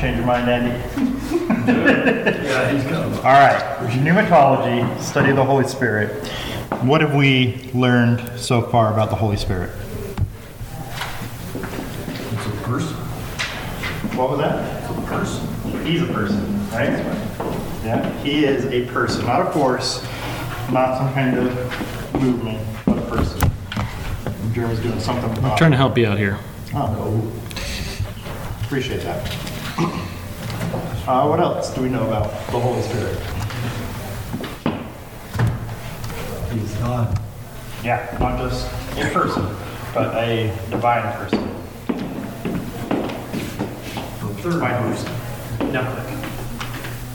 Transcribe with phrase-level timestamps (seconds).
[0.00, 0.76] Change your mind, Andy?
[1.66, 3.12] Yeah, he's coming.
[3.18, 6.28] All right, pneumatology, study of the Holy Spirit.
[6.82, 9.70] What have we learned so far about the Holy Spirit?
[11.54, 12.94] It's a person.
[14.16, 14.82] What was that?
[14.82, 15.84] It's a person.
[15.84, 16.90] He's a person, right?
[17.84, 20.02] Yeah, he is a person, not a force,
[20.70, 23.50] not some kind of movement, but a person.
[24.52, 26.38] Jeremy's doing something I'm trying to help you out here.
[26.74, 27.32] Oh,
[28.62, 29.45] appreciate that.
[29.78, 33.18] Uh, what else do we know about the Holy Spirit?
[36.52, 37.18] He's God.
[37.84, 38.66] Yeah, not just
[38.96, 39.54] a person,
[39.92, 41.46] but a divine person.
[44.20, 45.12] The third Divine person.
[45.72, 45.82] No,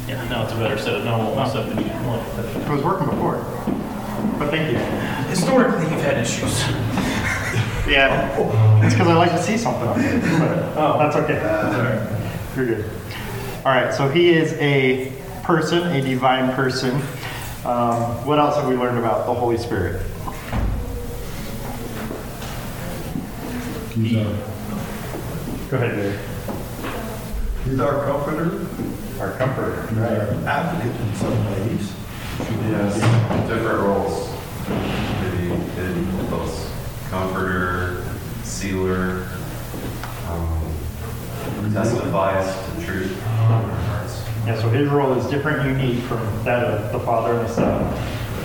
[0.07, 2.21] Yeah, now it's a better set of normal stuff than you want.
[2.37, 3.37] it was working before,
[4.37, 4.77] but thank you.
[5.29, 6.59] Historically, you've had issues.
[7.89, 10.97] Yeah, it's because I like to see something on it, but Oh.
[10.99, 12.17] that's okay.
[12.55, 12.85] You're good.
[13.65, 15.11] All right, so he is a
[15.43, 16.95] person, a divine person.
[17.65, 20.01] Um, what else have we learned about the Holy Spirit?
[23.93, 24.35] He's our,
[25.69, 26.19] Go ahead, Dave.
[27.65, 28.65] he's our comforter.
[29.21, 29.87] Our comforter.
[29.87, 31.93] He's our advocate in some ways.
[32.69, 32.95] Yes,
[33.47, 34.29] different roles.
[35.21, 36.71] Maybe in both
[37.09, 38.03] comforter,
[38.43, 39.27] sealer,
[40.29, 40.60] um,
[41.73, 44.23] testifies to truth in our hearts.
[44.45, 47.83] Yeah, so his role is different unique from that of the Father and the Son.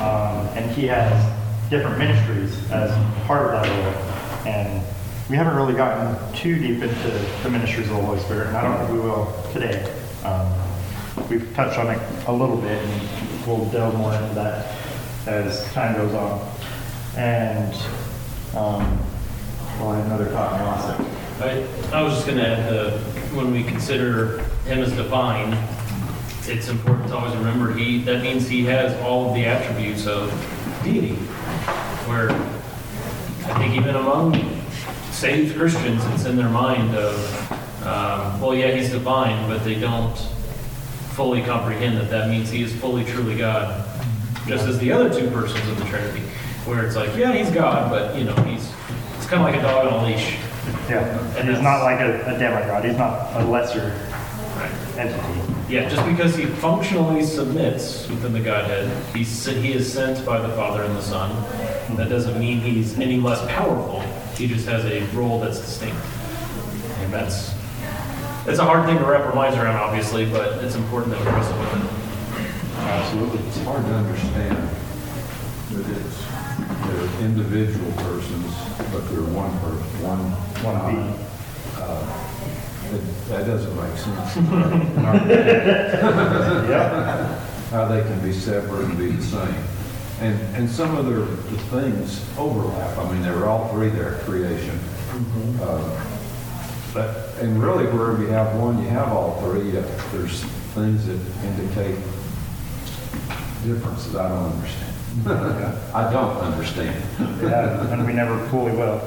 [0.00, 1.34] Um, and he has
[1.70, 2.90] different ministries as
[3.26, 4.46] part of that role.
[4.46, 4.84] And
[5.28, 7.08] we haven't really gotten too deep into
[7.42, 9.92] the ministries of the Holy Spirit, and I don't think we will today.
[10.24, 10.52] Um,
[11.28, 14.76] we've touched on it a little bit, and we'll delve more into that
[15.26, 16.56] as time goes on.
[17.16, 17.74] And,
[18.54, 18.98] um,
[19.80, 21.06] well, I had another thought and I lost it.
[21.92, 22.98] I, I was just gonna add, uh,
[23.36, 25.52] when we consider him as divine,
[26.48, 30.30] it's important to always remember he, that means he has all of the attributes of
[30.82, 31.14] deity.
[32.06, 34.34] Where I think even among
[35.10, 37.52] saved Christians, it's in their mind of,
[37.82, 40.16] um, well, yeah, he's divine, but they don't
[41.12, 43.84] fully comprehend that that means he is fully, truly God.
[44.46, 46.20] Just as the other two persons of the Trinity,
[46.64, 48.72] where it's like, yeah, he's God, but, you know, he's,
[49.16, 50.38] it's kind of like a dog on a leash.
[50.88, 53.92] Yeah, and he's not like a, a demigod, he's not a lesser
[54.56, 54.70] Right.
[54.96, 55.52] entity.
[55.68, 60.48] Yeah, just because he functionally submits within the Godhead, he's, he is sent by the
[60.50, 61.30] Father and the Son.
[61.96, 64.00] That doesn't mean he's any less powerful.
[64.36, 65.96] He just has a role that's distinct.
[67.00, 67.52] And that's,
[68.46, 71.26] it's a hard thing to wrap our minds around, obviously, but it's important that we
[71.32, 72.78] wrestle with it.
[72.78, 73.46] Absolutely.
[73.48, 74.56] It's hard to understand
[75.72, 76.25] that it's,
[76.88, 78.52] they're individual persons,
[78.92, 80.18] but they're one person, one.
[80.64, 81.14] One being.
[81.76, 82.04] uh,
[82.94, 84.36] it- That doesn't make sense.
[86.70, 87.38] Yeah,
[87.70, 89.54] How they can be separate and be the same.
[90.20, 92.96] And, and some of their, the things overlap.
[92.98, 94.78] I mean, they were all three there, creation.
[95.60, 96.02] Uh,
[96.94, 100.42] But, and really wherever you have one, you have all three, yet there's
[100.74, 101.96] things that indicate
[103.66, 104.85] differences I don't understand.
[105.26, 107.02] I don't understand.
[107.42, 109.00] yeah, and we never fully will.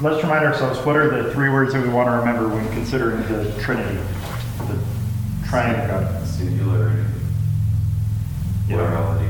[0.00, 3.20] Let's remind ourselves, what are the three words that we want to remember when considering
[3.22, 3.98] the Trinity?
[4.58, 4.78] The
[5.48, 6.26] triune God.
[6.26, 7.04] Singularity,
[8.68, 9.28] plurality,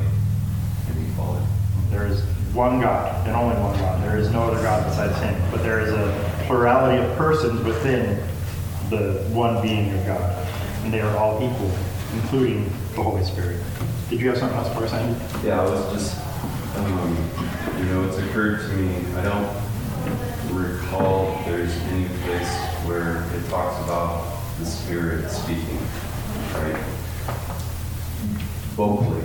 [0.89, 1.47] and equality.
[1.91, 4.03] There is one God and only one God.
[4.05, 5.41] There is no other God besides him.
[5.51, 8.17] But there is a plurality of persons within
[8.91, 10.49] the one being of God.
[10.85, 11.71] And they are all equal,
[12.15, 12.65] including
[12.95, 13.61] the Holy Spirit.
[14.11, 15.47] Did you have something else for us, Andy?
[15.47, 16.19] Yeah, I was just,
[16.77, 17.17] um,
[17.79, 22.51] you know, it's occurred to me, I don't recall there's any place
[22.85, 25.79] where it talks about the Spirit speaking,
[26.55, 26.77] right?
[28.75, 29.23] Vocally,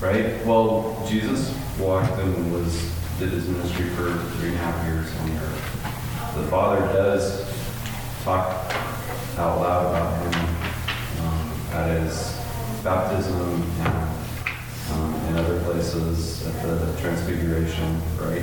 [0.00, 0.46] right?
[0.46, 5.30] Well, Jesus walked and was, did his ministry for three and a half years on
[5.30, 6.34] the earth.
[6.36, 7.44] The Father does
[8.22, 8.72] talk
[9.36, 12.38] out loud about him um, at his
[12.84, 14.07] baptism and
[14.92, 18.40] um, in other places at the Transfiguration, right?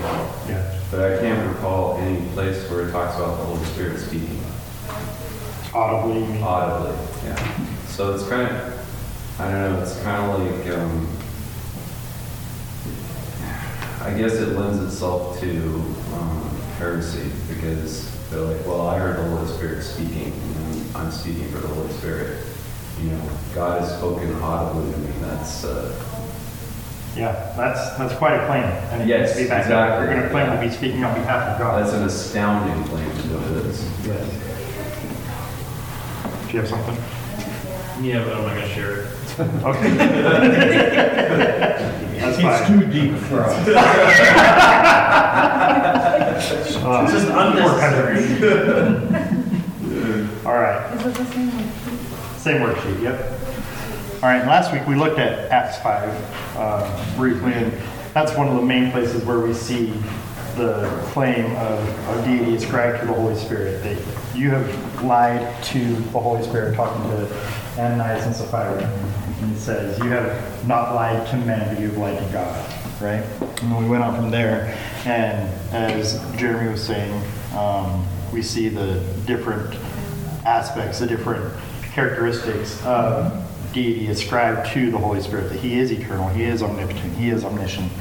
[0.48, 0.80] Yeah.
[0.92, 4.40] But I can't recall any place where it talks about the Holy Spirit speaking
[5.74, 6.44] Audibly, you mean?
[6.44, 6.96] audibly.
[7.26, 7.66] Yeah.
[7.88, 11.08] So it's kind of, I don't know, it's kind of like, um,
[14.02, 15.50] I guess it lends itself to
[16.14, 21.50] um, heresy because they're like, well, I heard the Holy Spirit speaking, and I'm speaking
[21.50, 22.46] for the Holy Spirit.
[23.02, 25.12] You know, God has spoken audibly to me.
[25.22, 25.92] That's uh,
[27.16, 28.64] Yeah, that's, that's quite a claim.
[28.64, 29.88] And it Yes, needs to be backed up.
[29.88, 30.56] exactly, We're going to claim yeah.
[30.62, 31.82] to be speaking on behalf of God.
[31.82, 33.80] that's an astounding claim to what it is.
[34.06, 34.28] Yes.
[36.48, 36.98] Do you have something?
[38.04, 39.08] Yeah, but I'm not gonna share it.
[39.66, 39.90] Okay.
[42.20, 42.80] That's It's fine.
[42.80, 43.54] too deep for us.
[46.86, 48.24] Uh, It's just unnecessary.
[50.46, 50.94] All right.
[50.96, 51.68] Is it the same one?
[52.38, 53.18] Same worksheet, yep.
[54.24, 57.72] All right, last week we looked at Acts 5 uh, briefly, and
[58.14, 59.88] that's one of the main places where we see
[60.56, 63.84] the claim of, of deity ascribed to the Holy Spirit.
[63.84, 67.26] That you have lied to the Holy Spirit, talking to
[67.78, 68.84] Ananias and Sapphira.
[69.42, 73.02] And it says, You have not lied to men, but you have lied to God,
[73.02, 73.62] right?
[73.62, 77.22] And we went on from there, and as Jeremy was saying,
[77.54, 79.76] um, we see the different
[80.46, 81.54] aspects, the different
[81.94, 83.45] characteristics of
[83.76, 87.44] deity ascribed to the Holy Spirit, that He is eternal, He is omnipotent, He is
[87.44, 87.92] omniscient.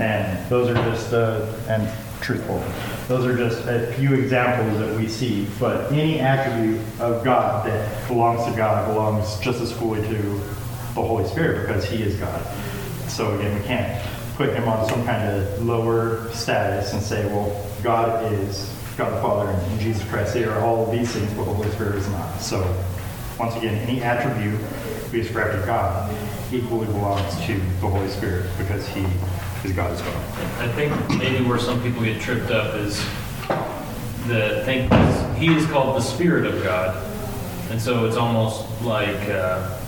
[0.00, 1.88] And those are just, uh, and
[2.20, 2.64] truthful,
[3.06, 5.46] those are just a few examples that we see.
[5.60, 10.16] But any attribute of God that belongs to God belongs just as fully to
[10.94, 12.42] the Holy Spirit because He is God.
[13.08, 14.02] So again, we can't
[14.36, 19.20] put Him on some kind of lower status and say, well, God is God the
[19.20, 20.34] Father and Jesus Christ.
[20.34, 22.40] They are all these things, but the Holy Spirit is not.
[22.40, 22.58] So
[23.38, 24.60] once again, any attribute
[25.12, 26.14] we ascribe to God
[26.52, 29.04] equally belongs to the Holy Spirit because He
[29.64, 30.18] is God as well.
[30.58, 32.98] I think maybe where some people get tripped up is
[34.28, 34.92] that think
[35.38, 37.02] he is called the Spirit of God.
[37.70, 39.78] And so it's almost like uh,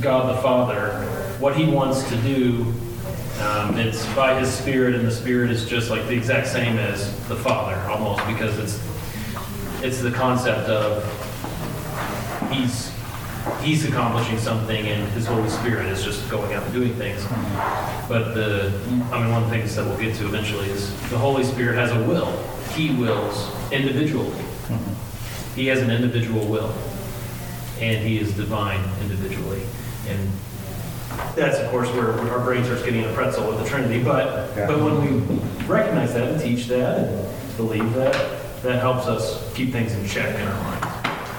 [0.00, 0.92] God the Father,
[1.38, 2.72] what he wants to do,
[3.40, 7.06] um, it's by his Spirit, and the Spirit is just like the exact same as
[7.28, 11.02] the Father, almost, because it's, it's the concept of
[12.52, 12.92] he's,
[13.62, 17.24] he's accomplishing something and his Holy Spirit is just going out and doing things.
[18.08, 18.72] But the,
[19.12, 21.76] I mean, one of the things that we'll get to eventually is the Holy Spirit
[21.76, 22.30] has a will.
[22.74, 24.42] He wills individually.
[25.56, 26.72] He has an individual will.
[27.80, 29.62] And he is divine individually.
[30.08, 30.30] And
[31.34, 34.02] that's, of course, where our brain starts getting a pretzel with the Trinity.
[34.02, 34.66] But, Yeah.
[34.66, 35.36] but when we
[35.66, 38.12] recognize that and teach that and believe that,
[38.62, 40.89] that helps us keep things in check in our minds.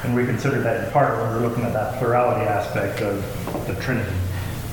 [0.03, 3.75] And we consider that in part when we're looking at that plurality aspect of the
[3.75, 4.15] Trinity.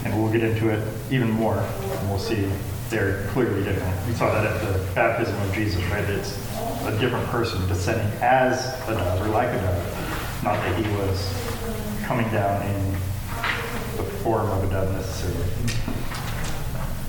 [0.04, 2.48] And we'll get into it even more, and we'll see
[2.88, 4.06] they're clearly different.
[4.06, 6.04] We saw that at the baptism of Jesus, right?
[6.04, 6.38] It's
[6.86, 11.30] a different person descending as a dove or like a dove, not that he was
[12.04, 12.92] coming down in
[13.96, 15.44] the form of a dove necessarily.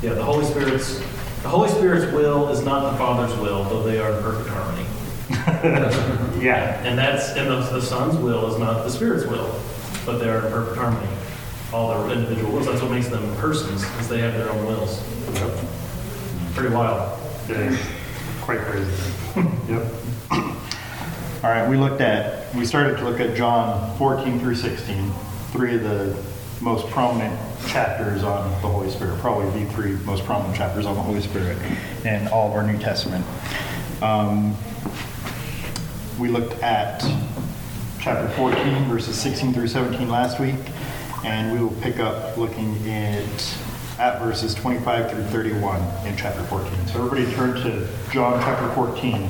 [0.02, 1.00] Yeah, the Holy Spirit's,
[1.44, 4.86] the Holy Spirit's will is not the Father's will, though they are in perfect harmony.
[6.40, 9.54] Yeah, And that's, and the, the Son's will is not the Spirit's will,
[10.06, 11.10] but they are in perfect harmony.
[11.74, 15.04] All their individual wills, that's what makes them persons, is they have their own wills.
[15.34, 15.66] Yep.
[16.56, 17.20] Pretty wild.
[17.50, 17.80] is
[18.42, 18.92] quite crazy.
[19.70, 19.86] Yep.
[20.32, 25.12] All right, we looked at, we started to look at John 14 through 16,
[25.52, 26.18] three of the
[26.62, 27.38] most prominent
[27.68, 31.58] chapters on the Holy Spirit, probably the three most prominent chapters on the Holy Spirit
[32.04, 33.26] in all of our New Testament.
[34.02, 34.56] Um,
[36.18, 37.02] we looked at
[38.00, 40.56] chapter 14, verses 16 through 17 last week,
[41.26, 43.58] and we will pick up looking at,
[44.00, 46.88] at verses 25 through 31 in chapter 14.
[46.88, 49.30] So everybody turn to John chapter 14.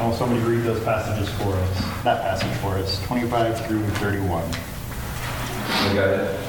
[0.00, 4.42] Oh, somebody read those passages for us, that passage for us, 25 through 31.
[4.44, 6.40] I got it.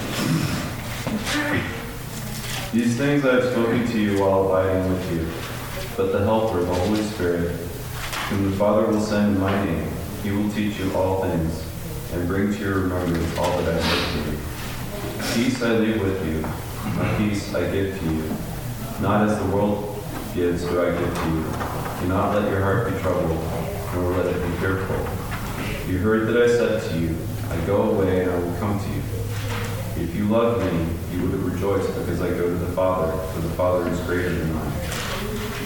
[2.71, 5.27] These things I have spoken to you while abiding with you,
[5.95, 7.51] but the Helper, the Holy Spirit,
[8.29, 9.87] whom the Father will send in my name,
[10.23, 11.63] he will teach you all things,
[12.13, 15.45] and bring to your remembrance all that I have said to you.
[15.45, 16.41] Peace I leave with you,
[16.97, 18.23] my peace I give to you.
[19.01, 21.43] Not as the world gives do I give to you.
[22.01, 23.39] Do not let your heart be troubled,
[23.93, 24.95] nor let it be fearful.
[25.87, 27.15] You heard that I said to you,
[27.49, 29.03] I go away and I will come to you.
[30.03, 33.53] If you love me, you would rejoice because I go to the Father, for the
[33.53, 34.82] Father is greater than I.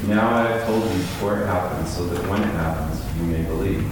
[0.08, 3.44] Now I have told you before it happens, so that when it happens, you may
[3.44, 3.86] believe.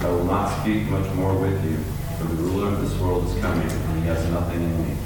[0.00, 1.76] I will not speak much more with you,
[2.18, 4.96] for the ruler of this world is coming, and he has nothing in me.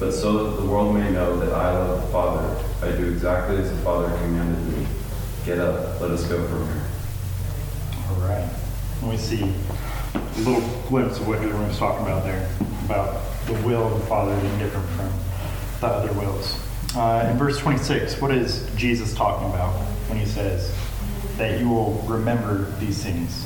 [0.00, 3.58] But so that the world may know that I love the Father, I do exactly
[3.58, 4.84] as the Father commanded me.
[5.44, 6.84] Get up, let us go from here.
[8.10, 8.50] All right.
[9.02, 9.54] And we see
[10.14, 12.50] a little glimpse of what Jeremy was talking about there,
[12.86, 15.12] about the will of the Father being different from
[15.80, 16.58] the other wills.
[16.96, 19.72] Uh, in verse 26, what is Jesus talking about
[20.08, 20.74] when he says
[21.36, 23.44] that you will remember these things?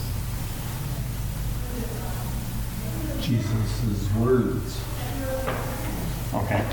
[3.20, 4.80] Jesus' words.
[6.34, 6.64] Okay.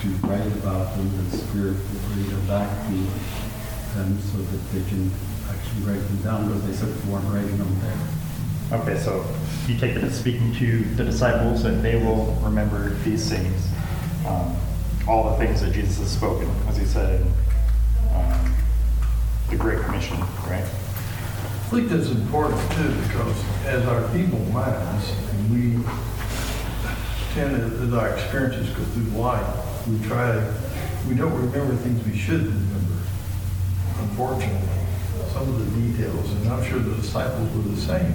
[0.00, 2.94] To write about them, the Spirit will read them back to
[3.96, 5.10] them so that they can
[5.50, 8.80] actually write them down, because they said they weren't writing them there.
[8.80, 9.24] Okay, so
[9.66, 13.66] you take it as speaking to the disciples, and they will remember these things,
[14.28, 14.56] um,
[15.08, 17.26] all the things that Jesus has spoken, as he said in
[18.14, 18.54] um,
[19.50, 20.64] the Great Commission, right?
[20.64, 25.84] I think that's important too, because as our feeble minds, and we
[27.34, 30.54] tend, to- as our experiences go through life, we try, to
[31.08, 33.02] we don't remember things we should remember,
[34.00, 34.68] unfortunately.
[35.32, 38.14] Some of the details, and I'm sure the disciples were the same.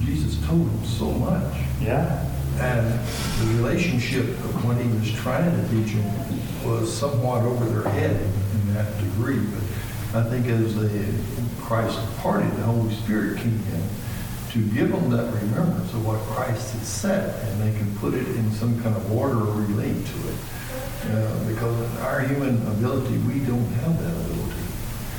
[0.00, 1.54] Jesus told them so much.
[1.80, 2.24] Yeah?
[2.60, 3.00] And
[3.40, 8.20] the relationship of what he was trying to teach them was somewhat over their head
[8.20, 9.38] in that degree.
[10.12, 10.90] But I think as the
[11.60, 13.88] Christ departed, the Holy Spirit came in
[14.50, 18.26] to give them that remembrance of what Christ had said, and they can put it
[18.26, 20.38] in some kind of order or relate to it.
[21.10, 24.62] Uh, because our human ability, we don't have that ability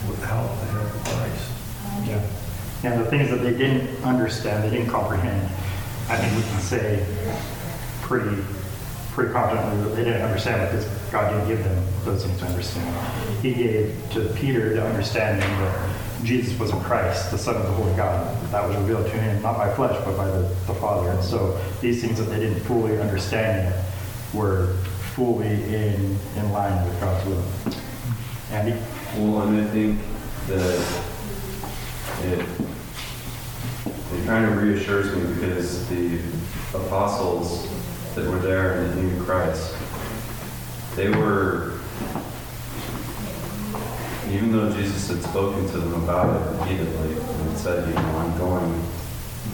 [0.10, 1.52] without the help of Christ.
[2.06, 2.22] Yeah.
[2.84, 5.50] And the things that they didn't understand, they didn't comprehend,
[6.10, 7.06] I think we can say
[8.02, 8.42] pretty,
[9.12, 13.42] pretty confidently that they didn't understand because God didn't give them those things to understand.
[13.44, 17.72] He gave to Peter the understanding that Jesus was in Christ, the Son of the
[17.74, 18.36] Holy God.
[18.52, 21.12] That was revealed to him, not by flesh, but by the, the Father.
[21.12, 23.74] And so these things that they didn't fully understand
[24.34, 24.74] were
[25.14, 27.44] fully in, in line with God's will.
[28.52, 28.80] Andy?
[29.18, 30.00] Well, and I think
[30.48, 31.04] that
[32.24, 32.46] it,
[34.14, 36.20] it kind of reassures me because the
[36.74, 37.68] apostles
[38.16, 39.76] that were there and that knew Christ,
[40.96, 41.80] they were,
[44.32, 48.38] even though Jesus had spoken to them about it repeatedly and said, you know, I'm
[48.38, 48.84] going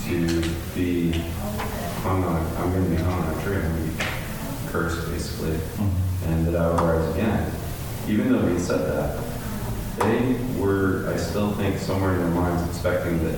[0.05, 0.41] to
[0.73, 1.11] be
[2.01, 4.03] hung on, I'm going to be hung on a tree, I'm going to be
[4.67, 6.29] cursed basically, mm-hmm.
[6.29, 7.51] and that I will rise again.
[8.07, 9.21] Even though he said that,
[9.99, 10.94] they were,
[11.35, 13.35] still think, somewhere in their minds expecting that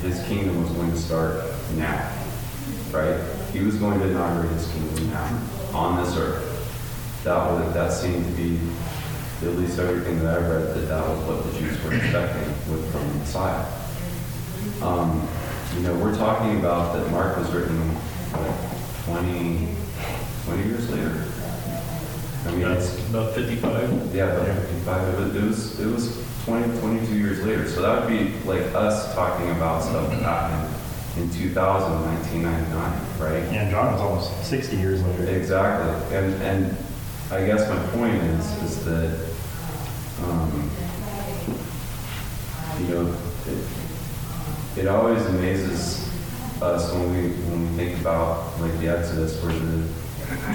[0.00, 1.44] his kingdom was going to start
[1.76, 2.10] now,
[2.90, 3.20] right?
[3.52, 5.42] He was going to inaugurate his kingdom now,
[5.74, 7.20] on this earth.
[7.22, 8.58] That was, that seemed to be,
[9.42, 12.90] at least everything that I read, that that was what the Jews were expecting with
[12.90, 13.66] from the Messiah.
[14.80, 15.28] Um,
[15.76, 17.76] you know, we're talking about that Mark was written,
[18.32, 19.68] what, 20,
[20.46, 21.24] 20 years later?
[22.46, 24.14] I mean, it's, That's about 55.
[24.14, 25.08] yeah, about 55.
[25.08, 27.68] It was, it was, it was 20, 22 years later.
[27.68, 30.74] So that would be like us talking about stuff that happened
[31.16, 33.52] in 2000, 1999, right?
[33.52, 35.36] Yeah, John was almost 60 years later.
[35.36, 36.16] Exactly.
[36.16, 36.76] And, and
[37.30, 39.26] I guess my point is, is that,
[40.24, 40.70] um,
[42.80, 46.04] you know, it, it always amazes
[46.60, 49.88] us when we, when we think about like the Exodus where the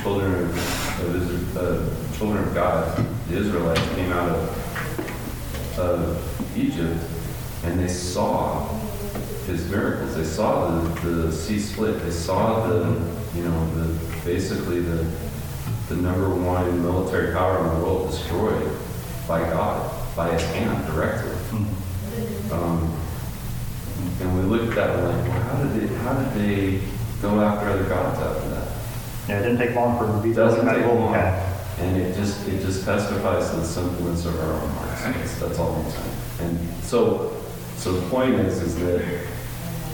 [0.01, 4.58] children of, of Israel, uh, children of God, the Israelites came out of,
[5.79, 6.97] of Egypt
[7.63, 8.67] and they saw
[9.47, 10.15] his miracles.
[10.15, 12.01] They saw the, the sea split.
[12.01, 12.85] They saw the,
[13.35, 13.87] you know, the,
[14.23, 15.05] basically the,
[15.87, 18.69] the number one military power in the world destroyed
[19.27, 21.31] by God, by his hand directly.
[22.51, 22.95] Um,
[24.21, 26.81] and we look at that and we're like, well, how did they, how did they
[27.21, 28.67] go after other gods after that?
[29.27, 31.13] Yeah, it didn't take long for them to be It doesn't take long.
[31.13, 31.48] calf.
[31.79, 35.03] And it just, it just testifies to the sinfulness of our own hearts.
[35.03, 36.15] That's, that's all I'm saying.
[36.41, 37.37] And so,
[37.77, 39.27] so the point is, is that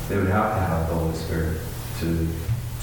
[0.09, 1.57] they would have to have the Holy Spirit
[1.99, 2.27] to,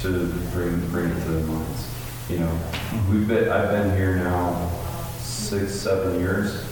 [0.03, 1.89] to bring, bring it to their minds.
[2.31, 3.13] You know, mm-hmm.
[3.13, 4.71] we've been, I've been here now
[5.19, 6.65] six, seven years,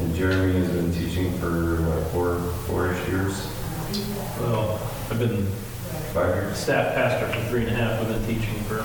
[0.00, 3.48] and Jeremy has been teaching for, what, four, four-ish years,
[4.40, 4.80] Well,
[5.10, 5.46] I've been
[6.12, 6.58] five years?
[6.58, 8.00] staff pastor for three and a half.
[8.00, 8.80] I've been teaching for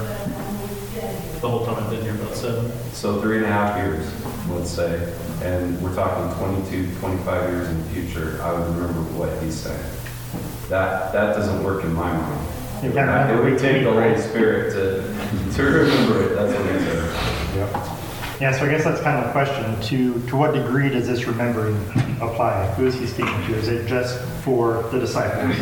[0.93, 2.71] the whole time I've been here, about seven.
[2.93, 4.11] So three and a half years,
[4.49, 9.31] let's say, and we're talking 22, 25 years in the future, I would remember what
[9.43, 9.79] he's saying.
[10.69, 12.47] That, that doesn't work in my mind.
[12.83, 14.21] You can't remember It would take the week to week, Holy?
[14.21, 17.95] Spirit to, to remember it, that's what he said.
[18.39, 19.79] Yeah, so I guess that's kind of the question.
[19.81, 21.75] To, to what degree does this remembering
[22.21, 22.67] apply?
[22.77, 23.55] Who is he speaking to?
[23.55, 25.57] Is it just for the disciples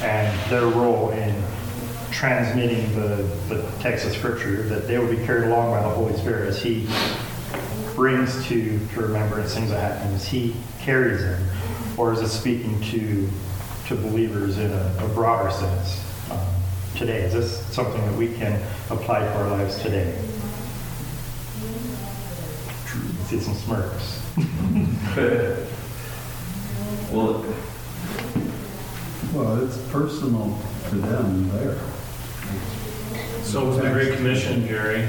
[0.00, 1.34] and their role in
[2.12, 6.16] transmitting the, the text of scripture, that they will be carried along by the Holy
[6.16, 6.88] Spirit as he
[7.94, 11.48] brings to, to remembrance things that happen, as he carries them?
[11.96, 13.28] Or is it speaking to,
[13.88, 16.46] to believers in a, a broader sense um,
[16.96, 17.22] today?
[17.22, 20.16] Is this something that we can apply to our lives today?
[23.26, 24.20] See some smirks.
[27.10, 27.44] Well,
[29.32, 30.58] Well, it's personal
[30.90, 31.78] to them there.
[33.42, 35.08] So was the Great Commission, Jerry.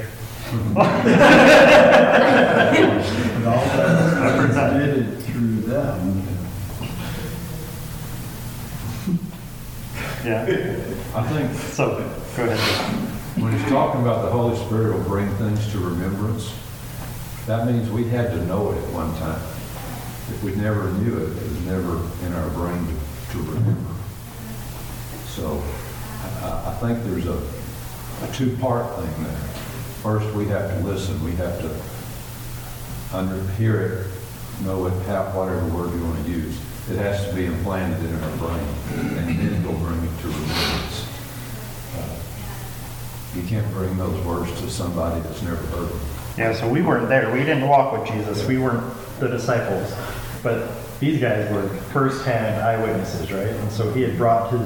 [0.73, 0.85] But
[3.47, 6.23] all that is transmitted through them.
[10.23, 10.45] Yeah,
[11.15, 11.97] I think so,
[12.37, 12.59] go ahead.
[13.41, 16.53] when he's talking about the Holy Spirit will bring things to remembrance,
[17.45, 19.41] that means we had to know it at one time.
[20.29, 23.93] If we never knew it, it was never in our brain to, to remember.
[25.27, 25.61] So
[26.43, 27.37] I, think there's a,
[28.23, 29.37] a two-part thing there.
[30.01, 34.07] First, we have to listen, we have to under, hear it,
[34.65, 36.57] know it, have whatever word you want to use.
[36.89, 38.67] It has to be implanted in our brain,
[39.17, 41.07] and then we'll bring it to remembrance.
[41.95, 42.19] Uh,
[43.35, 45.99] You can't bring those words to somebody that's never heard them.
[46.37, 47.31] Yeah, so we weren't there.
[47.31, 48.45] We didn't walk with Jesus.
[48.47, 48.83] We weren't
[49.19, 49.93] the disciples.
[50.41, 50.67] But
[51.03, 53.47] these guys were firsthand eyewitnesses, right?
[53.47, 54.57] And so he had brought to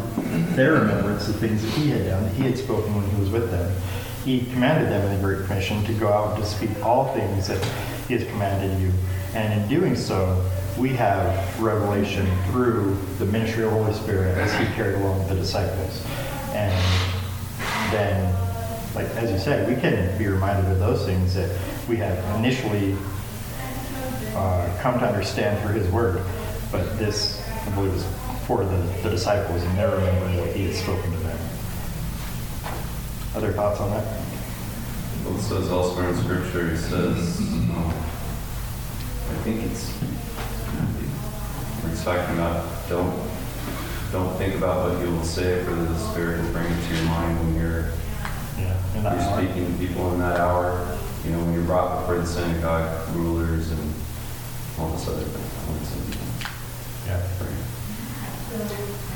[0.56, 3.32] their remembrance the things that he had done, that he had spoken when he was
[3.32, 3.76] with them.
[4.24, 7.48] He commanded them in the Great Commission to go out and to speak all things
[7.48, 7.64] that
[8.08, 8.92] he has commanded you.
[9.34, 14.54] And in doing so, we have revelation through the ministry of the Holy Spirit as
[14.60, 16.06] he carried along the disciples.
[16.52, 16.72] And
[17.92, 18.32] then,
[18.94, 21.50] like, as you said, we can be reminded of those things that
[21.90, 22.96] we have initially
[24.38, 26.22] uh, come to understand through his word.
[26.72, 28.06] But this, I believe, is
[28.46, 31.40] for the, the disciples and they're remembering what he had spoken to them.
[33.36, 34.04] Other thoughts on that?
[35.26, 39.92] Well, it says elsewhere in scripture, it says, um, I think it's,
[41.92, 43.14] it's talking about, don't,
[44.12, 47.06] don't think about what you will say, for the Spirit will bring it to your
[47.06, 47.90] mind when you're,
[48.58, 48.78] Yeah.
[48.96, 49.44] you're hour.
[49.44, 50.98] speaking to people in that hour.
[51.26, 53.94] You know, when you're brought before the synagogue rulers and
[54.80, 55.48] all this other thing.
[57.08, 57.22] Yeah.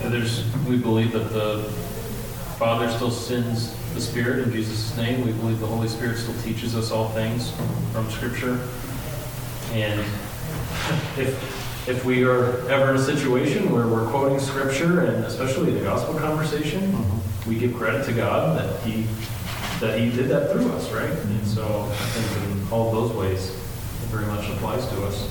[0.03, 1.63] And There's, we believe that the
[2.57, 5.25] Father still sends the Spirit in Jesus' name.
[5.25, 7.51] We believe the Holy Spirit still teaches us all things
[7.91, 8.59] from Scripture.
[9.71, 9.99] And
[11.17, 15.83] if, if we are ever in a situation where we're quoting Scripture, and especially the
[15.83, 17.49] gospel conversation, mm-hmm.
[17.49, 19.05] we give credit to God that He,
[19.79, 21.09] that He did that through us, right?
[21.09, 21.45] And mm-hmm.
[21.45, 25.29] so I think in all those ways, it very much applies to us.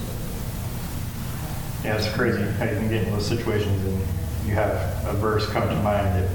[1.84, 3.98] Yeah, it's crazy how you can get in those situations and
[4.46, 6.30] you have a verse come to mind that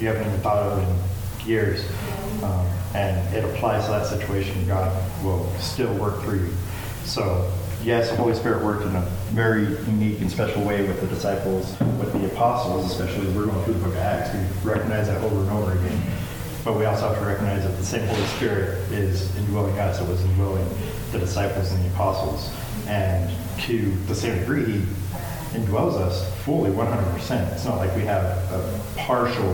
[0.00, 1.84] you haven't even thought of in years.
[2.42, 4.66] Um, and it applies to that situation.
[4.66, 6.52] God will still work through you.
[7.04, 7.50] So,
[7.84, 11.78] yes, the Holy Spirit worked in a very unique and special way with the disciples,
[11.98, 14.34] with the apostles, especially as we're going through the book of Acts.
[14.34, 16.02] We recognize that over and over again.
[16.64, 20.00] But we also have to recognize that the same Holy Spirit is indwelling us.
[20.00, 20.68] It was indwelling
[21.12, 22.50] the disciples and the apostles.
[22.88, 23.30] And
[23.62, 24.78] to the same degree, he
[25.52, 27.52] indwells us fully 100%.
[27.52, 29.50] It's not like we have a partial,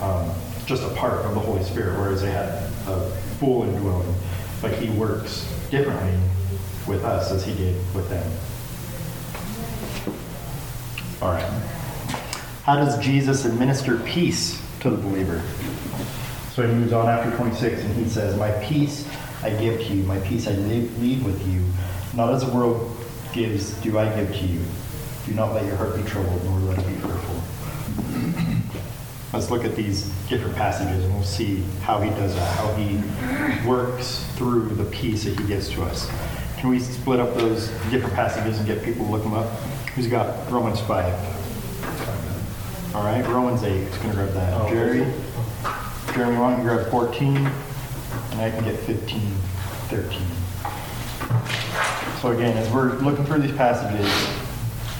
[0.00, 0.30] um,
[0.66, 2.48] just a part of the Holy Spirit, whereas they had
[2.86, 4.14] a full indwelling.
[4.62, 6.18] But he works differently
[6.86, 8.30] with us as he did with them.
[11.22, 11.50] All right.
[12.62, 15.42] How does Jesus administer peace to the believer?
[16.52, 19.08] So he moves on after 26 and he says, My peace
[19.42, 21.64] I give to you, my peace I leave, leave with you.
[22.14, 22.96] Not as the world
[23.32, 24.60] gives, do I give to you.
[25.26, 27.42] Do not let your heart be troubled, nor let it be fearful.
[29.32, 33.00] Let's look at these different passages and we'll see how he does that, how he
[33.66, 36.10] works through the peace that he gives to us.
[36.58, 39.48] Can we split up those different passages and get people to look them up?
[39.94, 42.94] Who's got Romans 5?
[42.94, 43.70] All right, Romans 8.
[43.70, 44.60] Who's going to grab that?
[44.60, 44.68] Oh.
[44.68, 45.06] Jerry?
[46.12, 47.36] Jeremy, why don't you grab 14?
[47.36, 49.20] And I can get 15,
[49.90, 50.26] 13.
[52.20, 54.06] So again, as we're looking through these passages,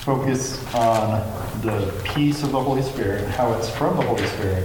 [0.04, 1.20] focus on
[1.60, 4.64] the peace of the Holy Spirit, and how it's from the Holy Spirit,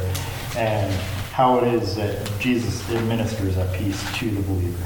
[0.55, 0.89] and
[1.33, 4.85] how it is that Jesus administers that peace to the believer.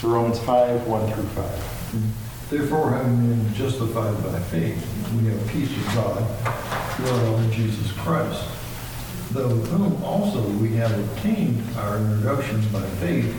[0.00, 2.50] So Romans 5, 1 through 5.
[2.50, 4.76] Therefore, having been justified by faith,
[5.14, 6.18] we have peace with God
[6.94, 8.44] through our Lord Jesus Christ,
[9.30, 13.34] though whom also we have obtained our introduction by faith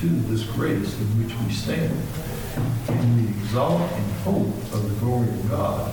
[0.00, 1.96] to this grace in which we stand.
[2.56, 5.92] And we exalt in hope of the glory of God.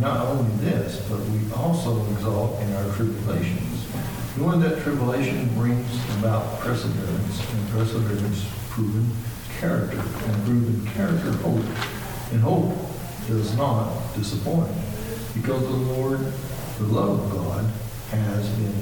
[0.00, 3.86] Not only this, but we also exalt in our tribulations,
[4.36, 5.86] knowing that tribulation brings
[6.18, 9.10] about perseverance, and perseverance proven
[9.60, 11.64] character, and proven character hope.
[12.32, 12.74] And hope
[13.28, 14.72] does not disappoint,
[15.34, 16.20] because the Lord,
[16.78, 17.64] the love of God,
[18.10, 18.74] has been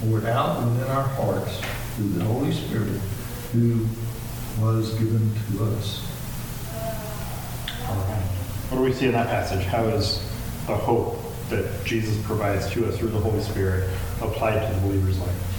[0.00, 1.60] poured out within our hearts
[1.96, 3.00] through the Holy Spirit,
[3.52, 3.86] who
[4.60, 6.13] was given to us.
[7.84, 9.64] What do we see in that passage?
[9.66, 10.20] How is
[10.66, 11.18] the hope
[11.50, 15.50] that Jesus provides to us through the Holy Spirit applied to the believer's life?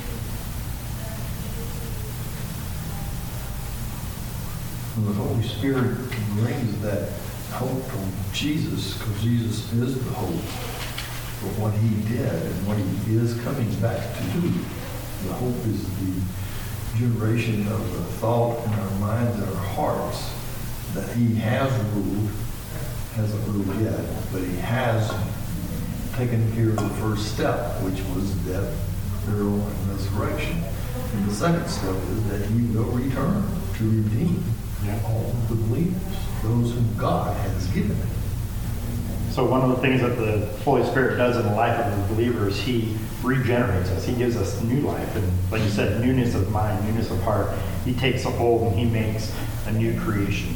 [4.98, 5.98] And the Holy Spirit
[6.40, 7.10] brings that
[7.52, 10.42] hope from Jesus, because Jesus is the hope.
[11.40, 14.50] for what he did and what he is coming back to do.
[15.28, 16.22] The hope is the
[16.98, 20.32] generation of the thought in our minds and our hearts
[20.96, 22.30] that he has ruled,
[23.16, 24.00] hasn't ruled yet,
[24.32, 25.12] but he has
[26.16, 28.74] taken care of the first step, which was death,
[29.28, 30.64] burial, and resurrection.
[31.14, 33.44] And the second step is that he will return
[33.78, 34.44] to redeem
[34.86, 34.98] Yeah.
[35.06, 36.02] all of the believers,
[36.44, 38.08] those whom God has given him.
[39.32, 42.16] So one of the things that the Holy Spirit does in the life of the
[42.16, 44.06] believer is He regenerates us.
[44.06, 47.50] He gives us new life, and like you said, newness of mind, newness of heart.
[47.84, 49.34] He takes a hold and He makes
[49.68, 50.56] a new creation.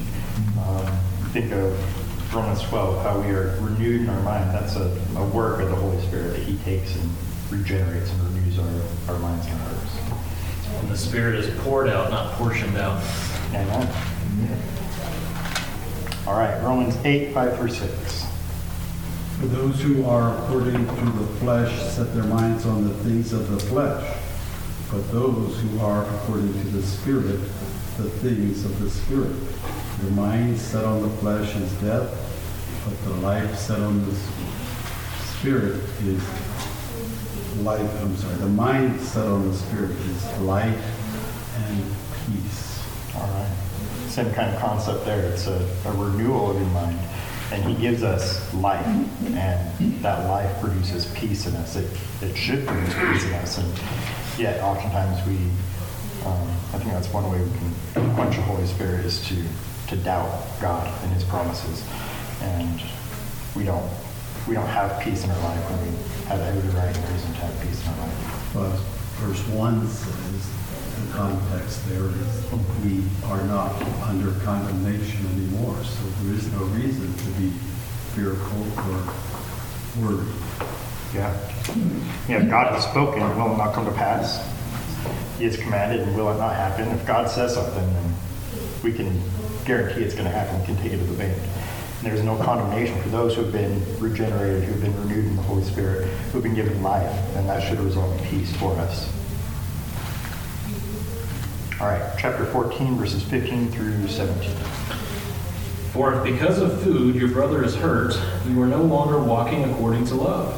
[0.69, 0.85] Um,
[1.31, 4.53] think of Romans 12, how we are renewed in our mind.
[4.53, 7.09] That's a, a work of the Holy Spirit that He takes and
[7.49, 9.97] regenerates and renews our, our minds and hearts.
[10.79, 13.03] And the Spirit is poured out, not portioned out.
[13.51, 13.89] Amen.
[16.27, 18.25] All right, Romans 8, 5 through 6.
[19.39, 23.49] For those who are according to the flesh set their minds on the things of
[23.49, 24.17] the flesh,
[24.91, 27.39] but those who are according to the Spirit,
[27.97, 29.35] the things of the Spirit.
[30.03, 32.09] The mind set on the flesh is death,
[32.85, 34.15] but the life set on the
[35.39, 36.23] Spirit is
[37.63, 40.81] life, I'm sorry, the mind set on the Spirit is life
[41.57, 41.83] and
[42.25, 42.81] peace.
[43.15, 43.51] All right.
[44.07, 45.21] Same kind of concept there.
[45.31, 46.97] It's a, a renewal of your mind.
[47.51, 51.75] And he gives us life, and that life produces peace in us.
[51.75, 51.89] It,
[52.21, 53.57] it should produce peace in us.
[53.57, 55.35] And yet, oftentimes, we,
[56.25, 57.49] um, I think that's one way we
[57.93, 59.35] can quench the Holy Spirit is to,
[59.89, 61.83] to doubt God and his promises.
[62.41, 62.81] And
[63.55, 63.89] we don't,
[64.47, 65.97] we don't have peace in our life when we
[66.29, 68.51] have every right and reason to have peace in our life.
[68.53, 68.75] But
[69.25, 70.49] verse 1 says,
[70.99, 72.51] the context there is,
[72.83, 73.73] we are not
[74.03, 77.49] under condemnation anymore, so there is no reason to be
[78.13, 80.27] fearful or worried.
[81.13, 81.33] Yeah.
[82.27, 84.45] Yeah, God has spoken, will it not come to pass?
[85.37, 86.87] He has commanded, and will it not happen?
[86.89, 88.13] If God says something, then
[88.83, 89.21] we can
[89.69, 90.59] guarantee it's going to happen.
[90.61, 91.37] It to the bank.
[91.37, 95.35] And there's no condemnation for those who have been regenerated, who have been renewed in
[95.35, 98.71] the Holy Spirit, who have been given life, and that should result in peace for
[98.77, 99.13] us.
[101.79, 104.49] All right, chapter 14, verses 15 through 17.
[105.93, 110.05] For if because of food your brother is hurt, you are no longer walking according
[110.05, 110.55] to love.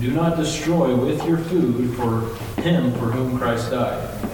[0.00, 4.31] Do not destroy with your food for him for whom Christ died.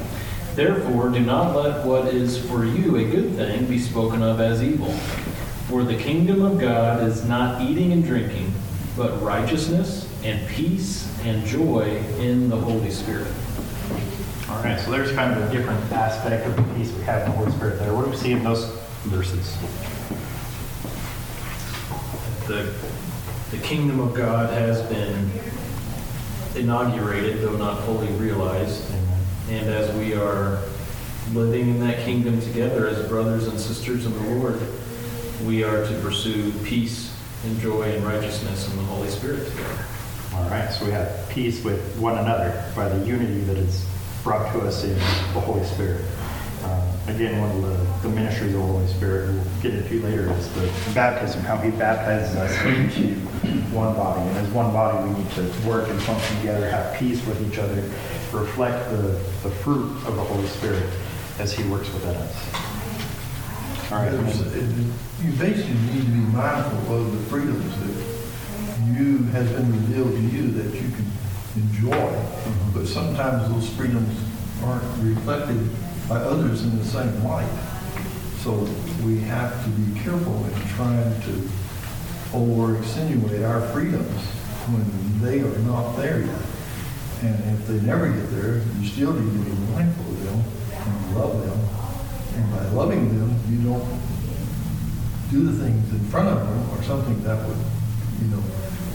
[0.58, 4.60] Therefore, do not let what is for you a good thing be spoken of as
[4.60, 4.92] evil.
[5.68, 8.52] For the kingdom of God is not eating and drinking,
[8.96, 13.32] but righteousness and peace and joy in the Holy Spirit.
[14.50, 17.30] All right, so there's kind of a different aspect of the peace we have in
[17.30, 17.94] the Holy Spirit there.
[17.94, 18.64] What do we see in those
[19.04, 19.56] verses?
[22.48, 22.74] the,
[23.52, 25.30] the kingdom of God has been
[26.56, 28.92] inaugurated, though not fully realized.
[29.50, 30.62] And as we are
[31.32, 34.60] living in that kingdom together as brothers and sisters in the Lord,
[35.44, 39.84] we are to pursue peace and joy and righteousness in the Holy Spirit together.
[40.34, 43.86] All right, so we have peace with one another by the unity that is
[44.22, 46.04] brought to us in the Holy Spirit.
[46.64, 47.62] Um, Again, one of
[48.02, 51.56] the, the ministries of the Holy Spirit we'll get into later is the baptism, how
[51.56, 53.14] he baptizes us into
[53.74, 54.20] one body.
[54.28, 57.58] And as one body, we need to work and function together, have peace with each
[57.58, 57.82] other,
[58.32, 60.88] reflect the, the fruit of the Holy Spirit
[61.38, 63.92] as he works within us.
[63.92, 69.70] All right, You basically need to be mindful of the freedoms that you, has been
[69.72, 71.06] revealed to you that you can
[71.56, 72.78] enjoy, mm-hmm.
[72.78, 74.18] but sometimes those freedoms
[74.62, 75.70] aren't reflected
[76.08, 77.48] by others in the same light.
[78.38, 78.68] So
[79.04, 81.48] we have to be careful in trying to
[82.32, 84.20] or insinuate our freedoms
[84.68, 86.42] when they are not there yet.
[87.22, 91.16] And if they never get there, you still need to be mindful of them and
[91.16, 91.58] love them.
[92.36, 93.84] And by loving them, you don't
[95.30, 97.56] do the things in front of them or something that would,
[98.20, 98.42] you know,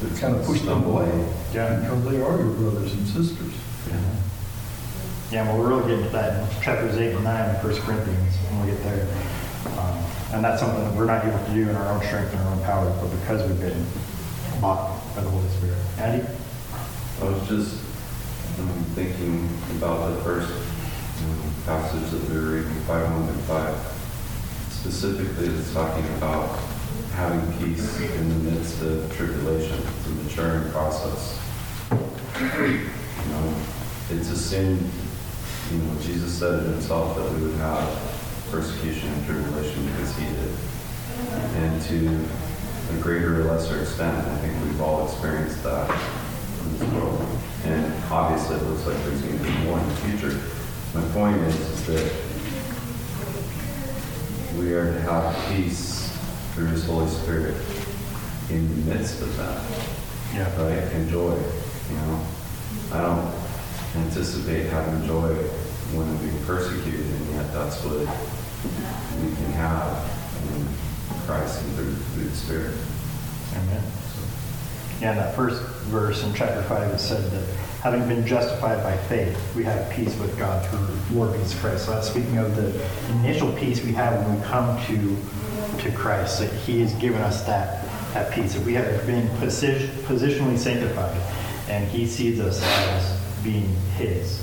[0.02, 1.10] that kind of push them away.
[1.54, 1.80] Yeah.
[1.80, 3.54] Because they are your brothers and sisters.
[3.90, 4.00] Yeah,
[5.32, 8.36] Yeah, well, we're really getting to that in chapters 8 and 9 of 1 Corinthians
[8.50, 9.08] when we get there.
[9.78, 10.00] Um,
[10.34, 12.54] And that's something that we're not able to do in our own strength and our
[12.54, 13.86] own power, but because we've been
[14.62, 15.78] bought by the Holy Spirit.
[16.00, 16.26] Andy?
[17.22, 17.78] I was just
[18.60, 20.52] um, thinking about the first
[21.66, 23.76] passage that we were reading, 5, 1 and 5.
[24.70, 26.60] Specifically, it's talking about
[27.14, 29.80] having peace in the midst of tribulation.
[29.80, 31.40] It's a maturing process.
[32.40, 33.56] You know,
[34.10, 34.78] it's a sin,
[35.72, 37.88] you know, Jesus said it himself that we would have
[38.52, 40.52] persecution and tribulation because he did.
[41.56, 42.26] And to
[42.94, 45.90] a greater or lesser extent, I think we've all experienced that
[47.66, 50.40] obviously it looks like there's going to be more in the future.
[50.94, 52.14] My point is, is that
[54.60, 56.16] we are to have peace
[56.54, 57.56] through His Holy Spirit
[58.50, 59.62] in the midst of that
[60.34, 60.62] Yeah.
[60.62, 60.92] right?
[60.94, 62.26] And joy, you know?
[62.92, 63.34] I don't
[63.96, 65.34] anticipate having joy
[65.96, 69.98] when I'm being persecuted, and yet that's what we can have
[70.56, 70.68] in
[71.26, 72.74] Christ and through, through the Spirit.
[73.56, 73.84] Amen.
[75.04, 75.62] Yeah, that first
[75.92, 77.44] verse in chapter 5, it said that
[77.82, 81.88] having been justified by faith, we have peace with God through Lord Jesus Christ.
[81.88, 82.72] So that's speaking of the
[83.16, 87.44] initial peace we have when we come to, to Christ, that He has given us
[87.44, 91.20] that, that peace, that we have been posi- positionally sanctified,
[91.68, 94.42] and He sees us as being His.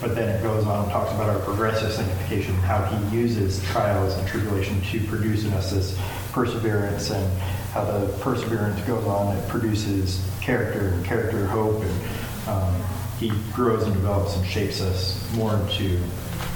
[0.00, 4.14] But then it goes on and talks about our progressive sanctification, how he uses trials
[4.14, 5.96] and tribulation to produce in us this
[6.32, 7.40] perseverance, and
[7.72, 12.74] how the perseverance goes on, it produces character, and character, hope, and um,
[13.18, 15.98] he grows and develops and shapes us more into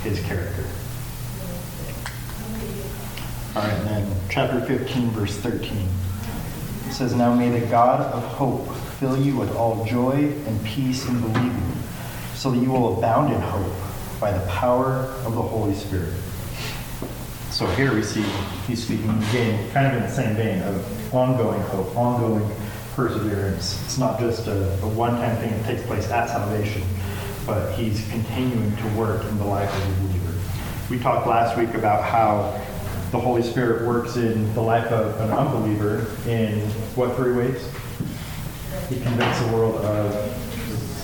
[0.02, 0.64] his character.
[3.54, 5.88] All right, and then chapter 15, verse 13.
[6.86, 8.68] It says, Now may the God of hope
[9.00, 11.72] fill you with all joy and peace in believing,
[12.34, 13.72] so that you will abound in hope
[14.20, 16.12] by the power of the Holy Spirit.
[17.50, 18.22] So here we see
[18.66, 22.48] he's speaking again, kind of in the same vein of ongoing hope, ongoing
[22.94, 23.82] perseverance.
[23.84, 26.82] It's not just a, a one-time thing that takes place at salvation,
[27.46, 30.32] but he's continuing to work in the life of the believer.
[30.90, 32.60] We talked last week about how
[33.10, 36.60] the Holy Spirit works in the life of an unbeliever in
[36.96, 37.68] what three ways?
[38.88, 40.45] He convicts the world of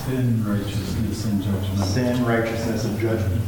[0.05, 1.79] Sin, righteousness, and judgment.
[1.79, 3.41] sin, righteousness, and judgment.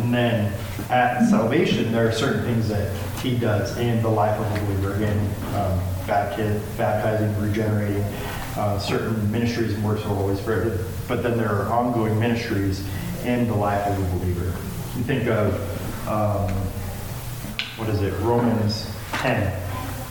[0.00, 0.52] And then
[0.90, 4.94] at salvation, there are certain things that he does in the life of a believer.
[4.94, 5.18] Again,
[5.54, 8.04] um, bapti- baptizing, regenerating,
[8.56, 10.80] uh, certain ministries and works are always Spirit.
[11.08, 12.86] But then there are ongoing ministries
[13.24, 14.54] in the life of a believer.
[14.96, 15.54] You think of,
[16.08, 16.50] um,
[17.78, 19.50] what is it, Romans 10,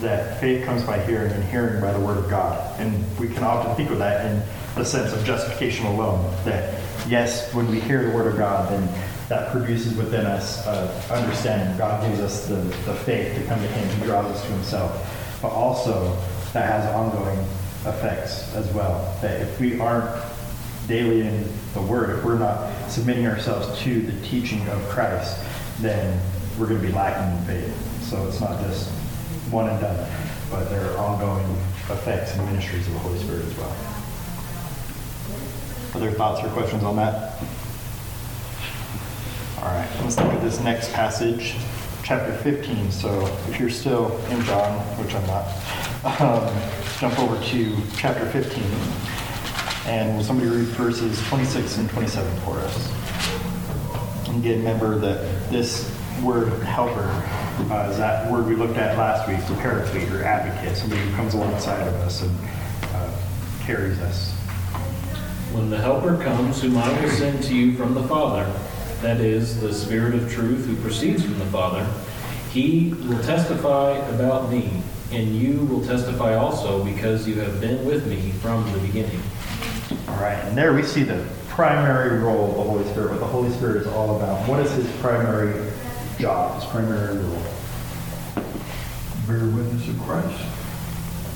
[0.02, 2.80] that faith comes by hearing and hearing by the word of God.
[2.80, 4.41] And we can often think of that in
[4.76, 8.88] the sense of justification alone, that yes, when we hear the word of God, then
[9.30, 11.76] that produces within us uh, understanding.
[11.78, 14.00] God gives us the, the faith to come to him.
[14.00, 15.40] He draws us to himself.
[15.42, 16.16] But also,
[16.54, 17.40] that has ongoing
[17.86, 19.18] effects as well.
[19.22, 20.24] That if we aren't
[20.88, 25.44] daily in the Word, if we're not submitting ourselves to the teaching of Christ,
[25.80, 26.20] then
[26.58, 28.04] we're going to be lacking in faith.
[28.04, 28.90] So it's not just
[29.52, 30.10] one and done,
[30.50, 31.46] but there are ongoing
[31.90, 33.94] effects and ministries of the Holy Spirit as well.
[35.94, 37.40] Other thoughts or questions on that?
[39.60, 41.56] All right, let's look at this next passage,
[42.04, 42.92] chapter 15.
[42.92, 46.54] So if you're still in John, which I'm not, um,
[47.00, 48.64] jump over to chapter 15.
[49.88, 54.28] And will somebody read verses 26 and 27 for us?
[54.28, 57.10] And again, remember that this word helper
[57.72, 61.16] uh, is that word we looked at last week, the paraclete or advocate, somebody who
[61.16, 62.38] comes alongside of us and
[62.94, 63.12] uh,
[63.62, 64.36] carries us.
[65.56, 68.44] When the Helper comes, whom I will send to you from the Father,
[69.02, 71.89] that is, the Spirit of truth who proceeds from the Father,
[72.52, 78.06] he will testify about me, and you will testify also because you have been with
[78.06, 79.22] me from the beginning.
[80.10, 83.26] All right, and there we see the primary role of the Holy Spirit, what the
[83.26, 84.48] Holy Spirit is all about.
[84.50, 85.72] What is his primary
[86.20, 87.44] job, his primary role?
[89.26, 90.44] Bear witness of Christ.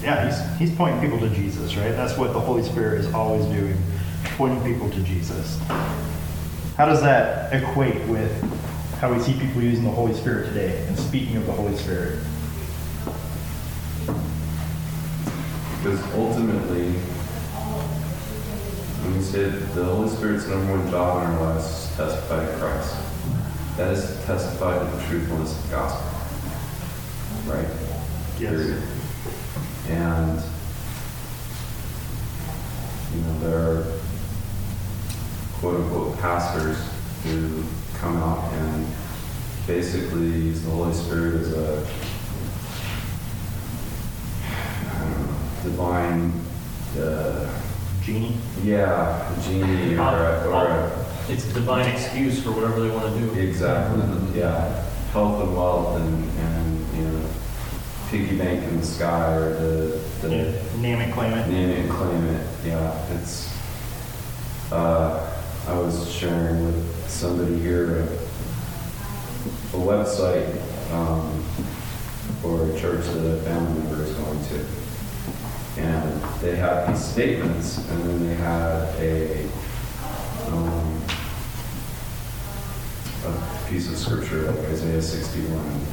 [0.03, 1.91] Yeah, he's, he's pointing people to Jesus, right?
[1.91, 3.81] That's what the Holy Spirit is always doing,
[4.39, 5.59] pointing people to Jesus.
[6.77, 8.31] How does that equate with
[9.01, 12.19] how we see people using the Holy Spirit today and speaking of the Holy Spirit?
[15.75, 16.93] Because ultimately,
[19.03, 22.45] when we say the Holy Spirit's number one job in our lives is to testify
[22.45, 22.95] to Christ.
[23.75, 26.07] That is to testify to the truthfulness of the gospel.
[27.45, 27.67] Right?
[28.39, 28.55] Yes.
[28.55, 28.83] Period.
[29.89, 30.41] And,
[33.13, 33.98] you know, there are
[35.59, 36.77] quote unquote pastors
[37.23, 37.63] who
[37.99, 38.87] come out and
[39.67, 41.85] basically use the Holy Spirit as a
[44.93, 45.27] know,
[45.63, 46.31] divine,
[46.97, 47.61] uh,
[48.01, 48.37] Genie?
[48.63, 53.19] yeah, genie or a, or a It's a divine excuse for whatever they want to
[53.19, 53.39] do.
[53.39, 54.85] Exactly, yeah.
[55.11, 57.25] Health and wealth and, and, you know,
[58.09, 60.29] piggy bank in the sky or the, the
[60.77, 61.47] Name it, claim it.
[61.47, 63.53] name it and claim it, yeah, it's,
[64.71, 65.25] uh,
[65.69, 70.49] I was sharing with somebody here a, a website
[70.91, 71.43] um,
[72.41, 74.65] for a church that a family member is going to.
[75.77, 79.45] And they had these statements, and then they had a,
[80.47, 81.03] um,
[83.27, 85.85] a piece of scripture like Isaiah 61.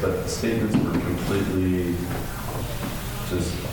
[0.00, 1.94] But the statements were completely
[3.28, 3.63] just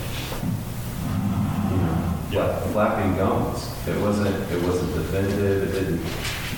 [2.32, 3.68] fla- flapping gums.
[3.86, 6.02] It wasn't, it wasn't definitive, it didn't,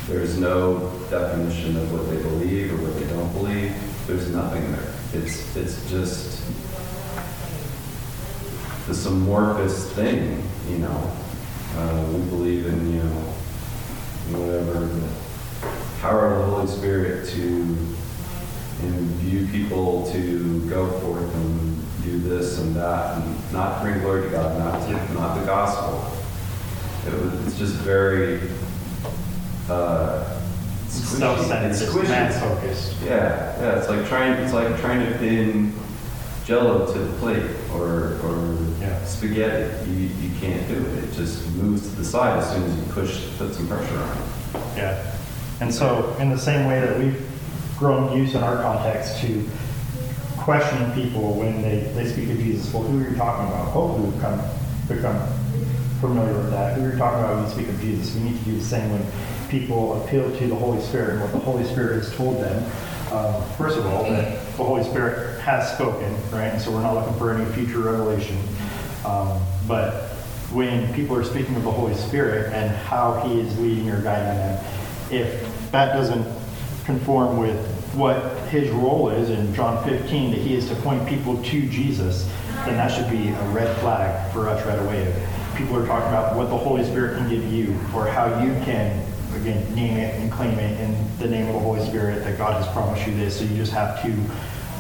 [0.07, 3.75] there's no definition of what they believe or what they don't believe.
[4.07, 4.93] There's nothing there.
[5.15, 6.43] It's, it's just
[8.87, 11.17] this amorphous thing, you know.
[11.77, 13.21] Uh, we believe in, you know,
[14.39, 15.09] whatever, the
[16.01, 17.77] power of the Holy Spirit to
[18.83, 21.74] imbue people to go forth and
[22.05, 26.11] do this and that, and not bring glory to God, not, to- not the gospel.
[27.07, 28.41] It was, it's just very,
[29.69, 30.41] uh,
[30.89, 32.95] self-centered, man-focused.
[33.05, 35.73] Yeah, yeah, it's like trying, it's like trying to pin
[36.45, 39.03] jello to the plate or, or Yeah.
[39.05, 39.91] spaghetti.
[39.91, 41.05] You, you can't do it.
[41.05, 44.19] It just moves to the side as soon as you push, put some pressure on
[44.19, 44.77] it.
[44.77, 45.17] Yeah.
[45.61, 47.27] And so, in the same way that we've
[47.79, 49.49] grown used in our context to
[50.45, 53.67] questioning people when they, they speak of Jesus, well, who are you talking about?
[53.69, 54.39] Hopefully, we've come,
[54.87, 55.19] become
[56.03, 56.77] familiar with that.
[56.77, 58.15] Who are you talking about when you speak of Jesus?
[58.15, 59.07] We need to do the same when
[59.49, 62.63] people appeal to the Holy Spirit and what the Holy Spirit has told them.
[63.11, 66.49] Um, first of all, that the Holy Spirit has spoken, right?
[66.49, 68.39] And so we're not looking for any future revelation.
[69.07, 70.11] Um, but
[70.53, 74.37] when people are speaking of the Holy Spirit and how He is leading or guiding
[74.37, 74.65] them,
[75.11, 76.27] if that doesn't
[76.85, 78.23] conform with what
[78.55, 82.31] His role is in John 15, that He is to point people to Jesus,
[82.65, 85.03] then that should be a red flag for us right away.
[85.03, 88.53] If people are talking about what the Holy Spirit can give you or how you
[88.65, 92.39] can, again, name it and claim it in the name of the Holy Spirit, that
[92.39, 94.17] God has promised you this, so you just have to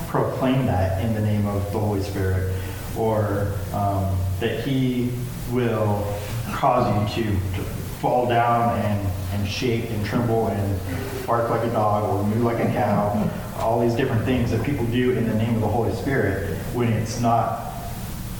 [0.06, 2.54] proclaim that in the name of the Holy Spirit,
[2.96, 5.10] or um, that He
[5.50, 6.16] will
[6.52, 7.64] cause you to, to
[7.98, 12.60] fall down and, and shake and tremble and bark like a dog or moo like
[12.60, 13.10] a cow,
[13.58, 16.92] all these different things that people do in the name of the Holy Spirit when
[16.92, 17.72] it's not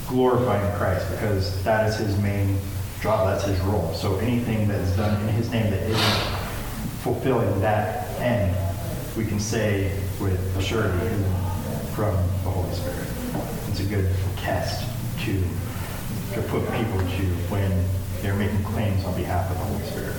[0.08, 2.58] glorifying Christ because that is His main
[3.00, 3.92] job, that's His role.
[3.94, 6.38] So anything that is done in His name that isn't
[7.02, 8.56] fulfilling that end,
[9.16, 11.08] we can say with assurity
[11.94, 13.06] from the Holy Spirit.
[13.68, 14.88] It's a good test
[15.24, 15.42] to,
[16.34, 17.84] to put people to when
[18.20, 20.16] they're making claims on behalf of the Holy Spirit.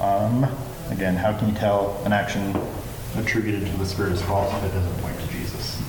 [0.00, 2.56] Um, again, how can you tell an action
[3.16, 5.80] attributed to the Spirit is false if it doesn't point to Jesus?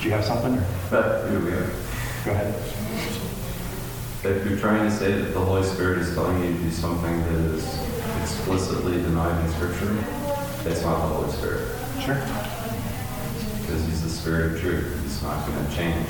[0.00, 0.54] Do you have something?
[0.54, 0.66] Or?
[0.90, 1.70] But here we go.
[2.24, 2.54] Go ahead.
[4.24, 7.22] If you're trying to say that the Holy Spirit is telling you to do something
[7.22, 7.64] that is
[8.20, 9.96] explicitly denied in Scripture,
[10.68, 11.68] it's not the Holy Spirit.
[12.00, 12.14] Sure.
[13.60, 15.00] Because He's the Spirit of truth.
[15.02, 16.08] He's not going to change.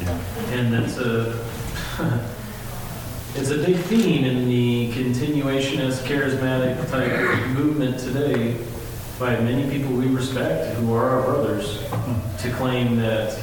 [0.00, 0.20] Yeah.
[0.50, 1.44] And it's a,
[3.38, 8.56] it's a big theme in the continuationist charismatic type movement today
[9.16, 11.84] by many people we respect who are our brothers
[12.40, 13.40] to claim that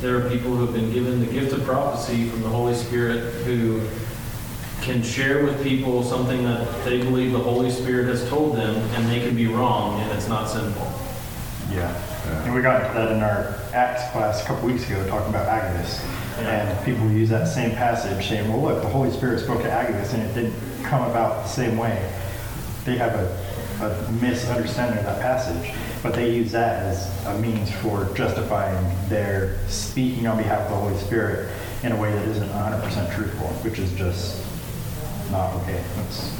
[0.00, 3.34] there are people who have been given the gift of prophecy from the Holy Spirit
[3.44, 3.86] who
[4.80, 9.10] can share with people something that they believe the Holy Spirit has told them and
[9.10, 10.90] they can be wrong and it's not sinful.
[11.70, 12.13] Yeah.
[12.26, 15.46] And we got into that in our Acts class a couple weeks ago, talking about
[15.46, 16.02] Agabus.
[16.38, 20.14] And people use that same passage saying, well, look, the Holy Spirit spoke to Agabus
[20.14, 22.10] and it didn't come about the same way.
[22.84, 27.70] They have a, a misunderstanding of that passage, but they use that as a means
[27.76, 31.50] for justifying their speaking on behalf of the Holy Spirit
[31.82, 34.42] in a way that isn't 100% truthful, which is just
[35.30, 35.82] not okay.
[35.96, 36.32] That's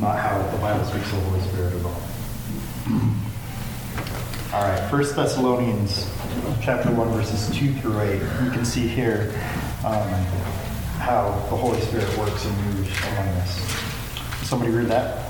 [0.00, 3.22] not how the Bible speaks of the Holy Spirit at all.
[4.52, 6.10] All right, First Thessalonians,
[6.60, 8.20] chapter 1, verses 2 through 8.
[8.44, 9.32] You can see here
[9.82, 10.06] um,
[11.00, 13.56] how the Holy Spirit works and moves among us.
[14.46, 15.24] Somebody read that?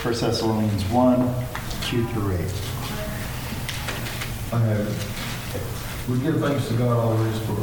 [0.00, 1.34] First Thessalonians 1,
[1.82, 2.40] 2 through 8.
[4.54, 6.08] I have.
[6.08, 7.56] We give thanks to God always for,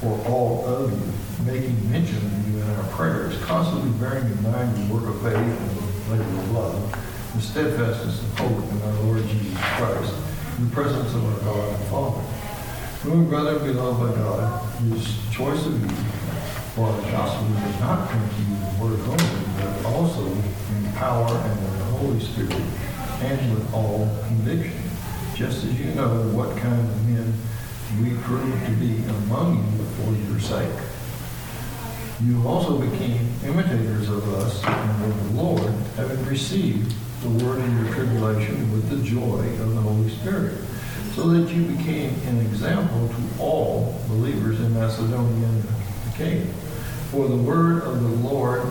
[0.00, 4.76] for all of you, making mention of you in our prayers, constantly bearing in mind
[4.76, 6.99] the work of faith and the labor of love,
[7.34, 10.14] the steadfastness of hope in our Lord Jesus Christ,
[10.58, 12.20] in the presence of our God and Father.
[13.02, 15.96] Whom, brother, beloved by God, his choice of you,
[16.74, 21.28] for the gospel does not come to you in word only, but also in power
[21.28, 22.60] and in the Holy Spirit,
[23.22, 24.90] and with all conviction
[25.40, 27.32] just as you know what kind of men
[28.02, 30.84] we proved to be among you for your sake.
[32.22, 37.84] You also became imitators of us and of the Lord, having received the word in
[37.84, 40.56] your tribulation with the joy of the Holy Spirit,
[41.14, 45.64] so that you became an example to all believers in Macedonia and
[46.12, 46.46] Achaia.
[47.10, 48.62] For the word of the Lord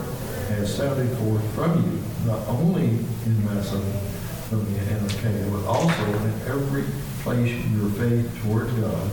[0.48, 6.86] has sounded forth from you, not only in Macedonia and Achaia, but also in every
[7.22, 9.12] place your faith towards God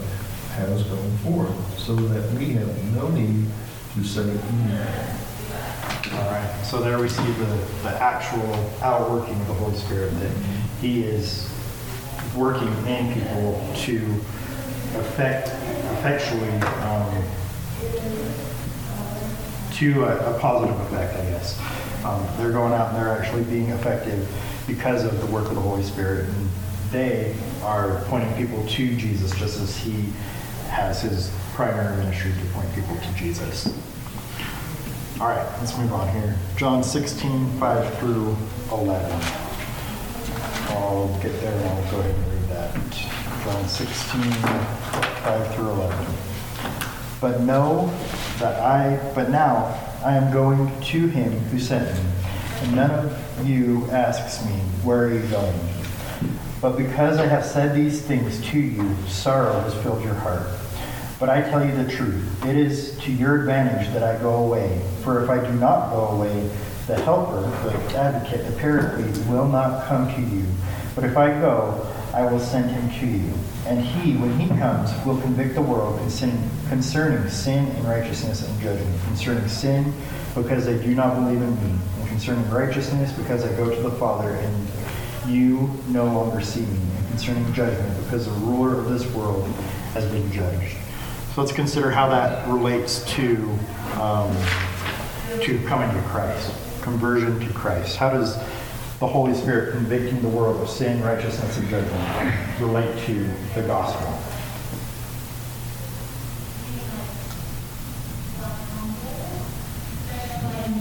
[0.52, 3.46] has gone forth, so that we have no need
[3.94, 5.25] to say anything.
[6.16, 7.44] All right, so there we see the,
[7.82, 10.30] the actual outworking of the Holy Spirit, that
[10.80, 11.46] He is
[12.34, 14.02] working in people to
[14.98, 15.48] affect,
[15.98, 16.48] effectually,
[16.88, 17.22] um,
[19.74, 21.60] to a, a positive effect, I guess.
[22.02, 24.26] Um, they're going out and they're actually being effective
[24.66, 26.28] because of the work of the Holy Spirit.
[26.30, 26.48] And
[26.90, 30.06] they are pointing people to Jesus just as He
[30.70, 33.68] has His primary ministry to point people to Jesus.
[35.18, 36.36] All right, let's move on here.
[36.58, 38.36] John 16, 5 through
[38.70, 39.18] 11.
[40.68, 42.74] I'll get there and I'll go ahead and read that.
[43.42, 46.06] John 16, 5 through 11.
[47.18, 47.86] But know
[48.40, 49.64] that I, but now
[50.04, 52.10] I am going to him who sent me,
[52.60, 54.52] and none of you asks me,
[54.84, 55.58] Where are you going?
[56.60, 60.46] But because I have said these things to you, sorrow has filled your heart.
[61.18, 64.82] But I tell you the truth, it is to your advantage that I go away.
[65.02, 66.50] For if I do not go away,
[66.86, 70.44] the Helper, the Advocate, the Paraclete, will not come to you.
[70.94, 73.32] But if I go, I will send him to you.
[73.66, 78.60] And he, when he comes, will convict the world concerning, concerning sin and righteousness and
[78.60, 79.02] judgment.
[79.04, 79.94] Concerning sin,
[80.34, 81.78] because they do not believe in me.
[81.98, 84.68] And concerning righteousness, because I go to the Father and
[85.26, 86.78] you no longer see me.
[86.98, 89.46] And concerning judgment, because the ruler of this world
[89.94, 90.76] has been judged.
[91.36, 93.36] So let's consider how that relates to
[94.00, 94.34] um,
[95.42, 97.96] to coming to Christ, conversion to Christ.
[97.96, 98.38] How does
[99.00, 104.18] the Holy Spirit convicting the world of sin, righteousness, and judgment relate to the gospel?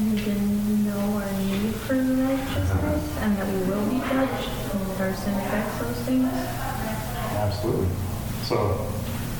[0.09, 5.01] We can know our need for righteousness and that we will be judged and that
[5.01, 6.31] our sin affects those things.
[7.43, 7.89] Absolutely.
[8.43, 8.89] So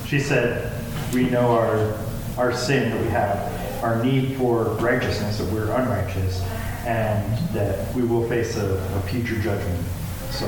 [0.05, 0.74] she said,
[1.13, 1.97] we know our,
[2.37, 6.41] our sin that we have, our need for righteousness, that we're unrighteous,
[6.85, 9.83] and that we will face a, a future judgment.
[10.31, 10.47] So,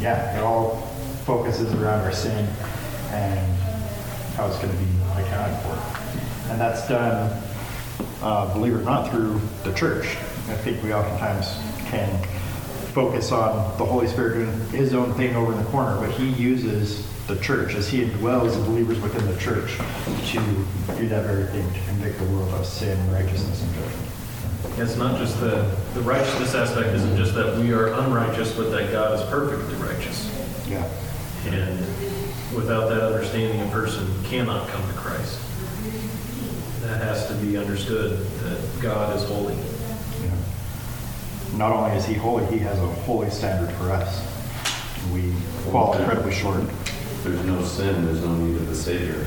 [0.00, 0.76] yeah, it all
[1.24, 2.48] focuses around our sin
[3.10, 3.58] and
[4.34, 6.50] how it's going to be accounted for.
[6.50, 7.42] And that's done,
[8.22, 10.16] uh, believe it or not, through the church.
[10.48, 11.58] I think we oftentimes
[11.90, 12.08] can
[12.92, 16.30] focus on the Holy Spirit doing his own thing over in the corner, but he
[16.30, 19.76] uses the church as he indwells the believers within the church
[20.32, 20.40] to
[20.96, 24.08] do that very thing, to convict the world of sin, righteousness, and judgment.
[24.78, 28.90] It's not just the, the righteousness aspect isn't just that we are unrighteous, but that
[28.92, 30.30] God is perfectly righteous.
[30.68, 30.88] Yeah.
[31.46, 31.78] And
[32.54, 35.40] without that understanding, a person cannot come to Christ.
[36.82, 39.56] That has to be understood, that God is holy.
[41.58, 44.22] Not only is he holy, he has a holy standard for us.
[45.12, 45.32] We
[45.72, 46.62] fall incredibly short.
[47.24, 49.26] There's no sin, there's no need of a Savior.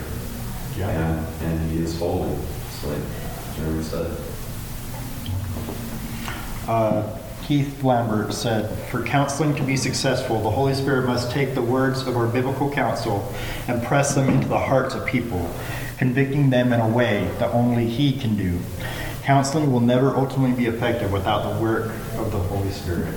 [0.77, 0.89] Yeah.
[0.89, 4.17] And, and He is holy, it's like Jeremy said.
[6.69, 11.61] Uh, Heath Lambert said, For counseling to be successful, the Holy Spirit must take the
[11.61, 13.29] words of our biblical counsel
[13.67, 15.53] and press them into the hearts of people,
[15.97, 18.57] convicting them in a way that only He can do.
[19.23, 23.13] Counseling will never ultimately be effective without the work of the Holy Spirit.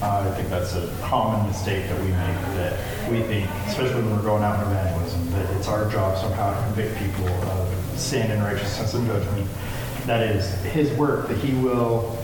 [0.00, 4.16] Uh, I think that's a common mistake that we make, that we think, especially when
[4.16, 8.30] we're going out in evangelism, that it's our job somehow to convict people of sin
[8.30, 9.48] and righteousness and judgment.
[10.06, 12.18] That is His work that He will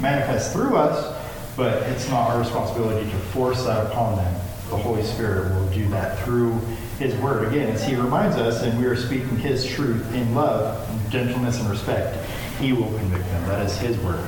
[0.00, 1.16] manifest through us,
[1.56, 4.34] but it's not our responsibility to force that upon them.
[4.68, 6.52] The Holy Spirit will do that through
[6.98, 7.48] His Word.
[7.48, 11.70] Again, as He reminds us, and we are speaking His truth in love, gentleness, and
[11.70, 12.27] respect,
[12.58, 13.48] He will convict them.
[13.48, 14.20] That is His work,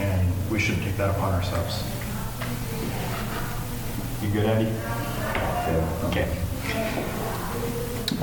[0.00, 1.84] and we shouldn't take that upon ourselves.
[4.22, 4.72] You good, Andy?
[6.08, 6.28] Okay.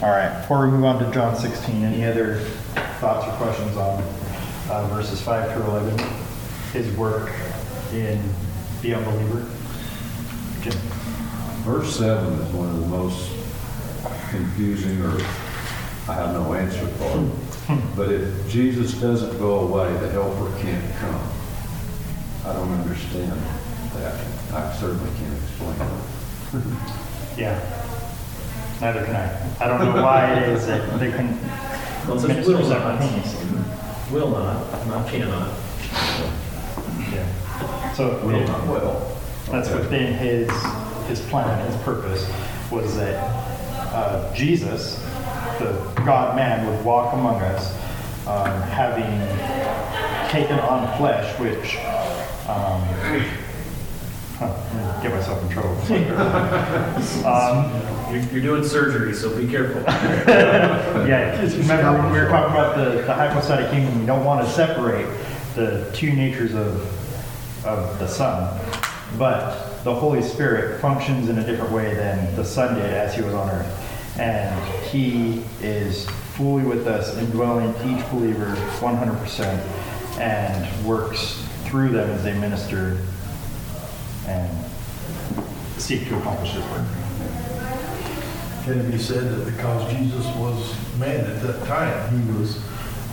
[0.01, 2.39] All right, before we move on to John 16, any other
[2.99, 4.03] thoughts or questions on
[4.69, 5.97] uh, verses 5 through 11?
[6.73, 7.31] His work
[7.93, 8.21] in
[8.81, 9.49] the unbeliever?
[10.61, 10.73] Jim?
[11.63, 13.29] Verse 7 is one of the most
[14.29, 15.21] confusing, or
[16.09, 17.52] I have no answer for.
[17.95, 21.21] But if Jesus doesn't go away, the helper can't come.
[22.45, 24.53] I don't understand that.
[24.53, 26.77] I certainly can't explain it.
[27.37, 27.59] Yeah.
[28.79, 29.63] Neither can I.
[29.63, 31.35] I don't know why it is that they can.
[32.07, 32.95] Well, it says ministers will have not.
[33.01, 34.11] opinions.
[34.11, 35.49] Will not, not cannot.
[37.11, 37.93] Yeah.
[37.93, 39.17] So Will it- not well.
[39.49, 39.79] That's Okay.
[39.79, 40.49] within his,
[41.07, 42.29] his plan, his purpose,
[42.71, 43.15] was that
[43.93, 45.02] uh, Jesus,
[45.63, 47.73] the God-man, would walk among us
[48.27, 49.03] um, having
[50.29, 51.77] taken on flesh, which,
[52.47, 52.81] um,
[54.37, 55.77] huh, get myself in trouble.
[57.25, 57.71] Um,
[58.13, 59.81] You're, you're doing surgery, so be careful.
[61.07, 64.51] Yeah, remember when we were talking about the, the hypostatic kingdom, we don't want to
[64.53, 65.07] separate
[65.55, 68.59] the two natures of, of the Son.
[69.17, 73.21] But the Holy Spirit functions in a different way than the Son did as he
[73.21, 73.82] was on earth.
[74.19, 82.23] And he is fully with us, indwelling each believer 100%, and works through them as
[82.23, 82.99] they minister
[84.27, 84.65] and
[85.77, 86.85] seek to accomplish his work.
[88.63, 92.61] Can it be said that because Jesus was man at that time, he was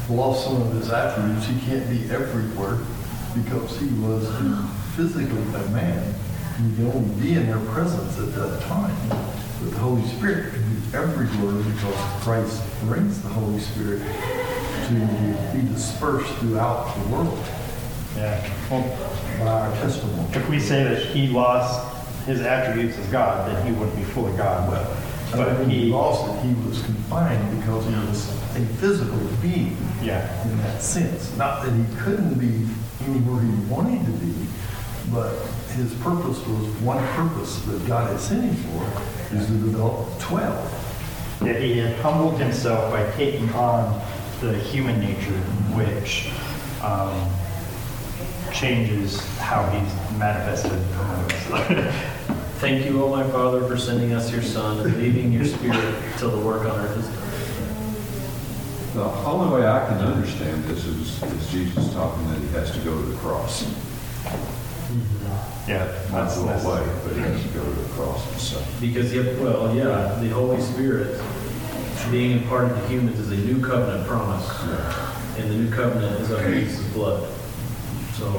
[0.09, 2.78] lost some of his attributes, he can't be everywhere
[3.34, 4.28] because he was
[4.96, 6.14] physically a man.
[6.59, 8.96] He can only be in their presence at that time.
[9.09, 10.53] But the Holy Spirit
[10.91, 14.01] be everywhere because Christ brings the Holy Spirit
[14.88, 17.38] to be dispersed throughout the world
[18.16, 18.43] Yeah.
[18.70, 18.82] Well,
[19.38, 20.28] by our testimony.
[20.34, 24.36] If we say that he lost his attributes as God, then he wouldn't be fully
[24.36, 24.70] God.
[24.70, 24.97] Well,
[25.32, 29.76] But but he he, lost it, he was confined because he was a physical being.
[30.03, 31.34] yeah, in that sense.
[31.36, 32.66] Not that he couldn't be
[33.07, 34.34] anywhere he wanted to be,
[35.12, 35.32] but
[35.76, 40.80] his purpose was one purpose that God had sent him for, is to develop 12.
[41.43, 44.01] Yeah, he had humbled himself by taking on
[44.41, 45.38] the human nature,
[45.72, 46.30] which
[46.82, 47.30] um,
[48.53, 51.95] changes how he's manifested among us.
[52.61, 56.30] Thank you, O my Father, for sending us your Son and leaving your Spirit till
[56.30, 57.20] the work on earth is done.
[58.93, 62.78] The only way I can understand this is, is Jesus talking that he has to
[62.80, 63.64] go to the cross.
[65.68, 68.80] Yeah, Not that's, go that's, away, but he has to go to the cross himself.
[68.80, 71.20] Because, yeah, well, yeah, the Holy Spirit
[72.11, 74.49] being imparted to humans is a new covenant promise.
[75.38, 77.28] And the new covenant is of Jesus' blood.
[78.14, 78.30] So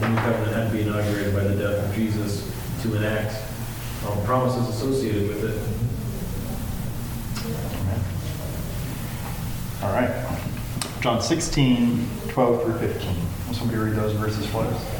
[0.00, 2.50] the new covenant had to be inaugurated by the death of Jesus
[2.82, 3.36] to enact
[4.04, 5.56] all the promises associated with it.
[7.80, 9.84] Mm-hmm.
[9.84, 10.10] all right.
[11.00, 13.16] John 16, 12 through 15.
[13.46, 14.99] Will somebody read those verses for us?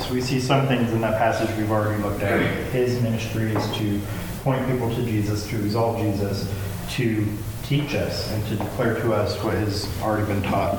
[0.00, 2.40] So we see some things in that passage we've already looked at.
[2.72, 4.00] His ministry is to
[4.42, 6.52] point people to Jesus, to exalt Jesus,
[6.92, 7.26] to
[7.64, 10.74] teach us and to declare to us what has already been taught.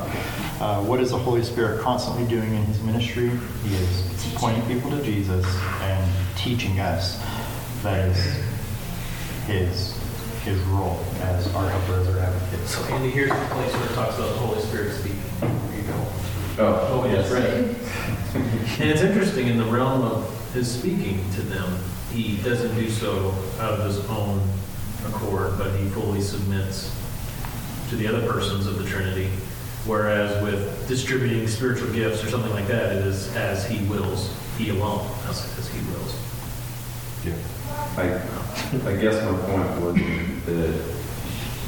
[0.59, 3.29] Uh, what is the Holy Spirit constantly doing in his ministry?
[3.63, 5.45] He is pointing people to Jesus
[5.81, 7.23] and teaching us.
[7.83, 8.43] That is
[9.47, 9.97] his
[10.43, 12.67] his role as our helper, as our advocate.
[12.67, 15.21] So Andy, here's the place where it talks about the Holy Spirit speaking.
[15.39, 16.07] There you go.
[16.57, 17.31] Oh, yes.
[17.31, 17.80] right.
[18.33, 21.77] And it's interesting, in the realm of his speaking to them,
[22.11, 24.41] he doesn't do so out of his own
[25.07, 26.95] accord, but he fully submits
[27.89, 29.29] to the other persons of the Trinity.
[29.85, 34.69] Whereas with distributing spiritual gifts or something like that, it is as he wills, he
[34.69, 36.15] alone, as, as he wills.
[37.25, 37.35] Yeah.
[37.97, 40.95] I, I guess my point wasn't that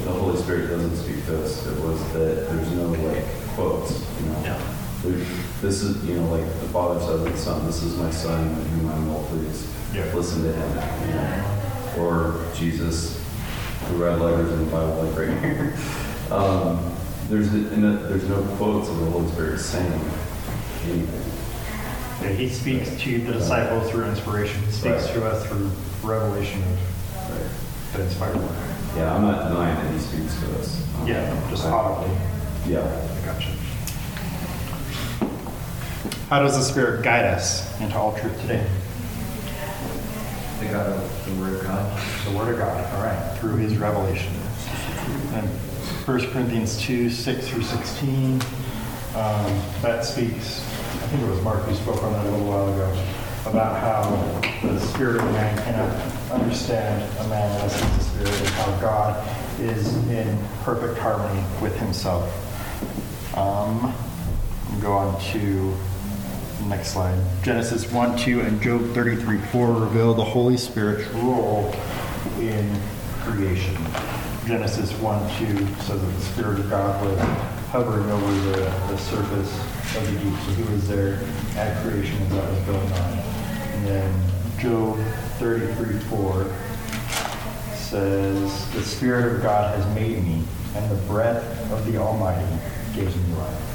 [0.04, 1.66] the Holy Spirit doesn't speak to us.
[1.66, 4.42] It was that there's no like quotes, you know.
[4.42, 4.74] Yeah.
[5.08, 8.40] This is, you know, like the Father says to the Son, this is my Son
[8.48, 9.66] in whom I'm well pleased.
[9.92, 10.04] Yeah.
[10.14, 12.02] Listen to him, you know.
[12.02, 13.22] Or Jesus,
[13.88, 15.74] who read letters in the Bible like right here.
[16.30, 16.90] Um,
[17.28, 19.92] there's, that- there's no quotes of the Holy Spirit saying
[20.86, 21.20] anything.
[22.22, 24.62] Yeah, he speaks to the disciples through inspiration.
[24.64, 25.14] He speaks Right.
[25.14, 25.70] to us through
[26.02, 27.50] revelation of Right.
[27.94, 28.48] the inspired word.
[28.96, 30.80] Yeah, I'm not denying that he speaks to us.
[31.00, 32.16] Um, Yeah, just audibly.
[32.66, 32.86] Yeah.
[33.26, 33.48] Gotcha.
[36.34, 38.68] How does the Spirit guide us into all truth today?
[40.58, 40.84] They got
[41.24, 42.02] the word of God.
[42.24, 44.34] The Word of God, all right, through His revelation.
[45.32, 45.48] And
[46.04, 48.40] 1 Corinthians 2, 6 through 16, um,
[49.80, 50.58] that speaks,
[51.04, 52.90] I think it was Mark who spoke on that a little while ago,
[53.48, 58.48] about how the spirit of man cannot understand a man unless he's a spirit, and
[58.48, 62.26] how God is in perfect harmony with himself.
[63.38, 63.94] Um,
[64.80, 65.76] Go on to the
[66.68, 67.18] next slide.
[67.42, 71.74] Genesis 1, 2, and Job 33, 4 reveal the Holy Spirit's role
[72.38, 72.80] in
[73.20, 73.76] creation.
[74.46, 77.18] Genesis 1, 2 says that the Spirit of God was
[77.70, 79.52] hovering over the, the surface
[79.96, 80.38] of the deep.
[80.40, 81.18] So he was there
[81.56, 83.18] at creation as that was going on.
[83.74, 84.24] And then
[84.58, 84.98] Job
[85.38, 86.54] 33 4
[87.74, 90.44] says, The Spirit of God has made me,
[90.74, 92.46] and the breath of the Almighty
[92.94, 93.73] gives me life.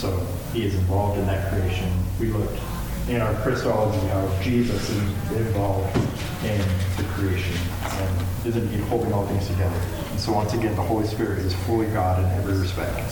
[0.00, 0.18] So
[0.54, 1.92] he is involved in that creation.
[2.18, 2.58] We looked
[3.06, 4.98] in our Christology how Jesus is
[5.30, 5.94] involved
[6.42, 6.58] in
[6.96, 9.78] the creation and is indeed holding all things together.
[10.10, 13.10] And so once again, the Holy Spirit is fully God in every respect.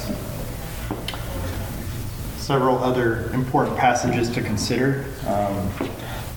[2.38, 5.04] Several other important passages to consider.
[5.26, 5.70] Um,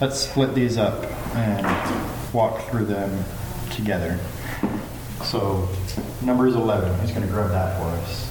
[0.01, 3.23] let's split these up and walk through them
[3.69, 4.19] together.
[5.23, 5.69] So,
[6.21, 8.30] Numbers 11, who's going to grab that for us?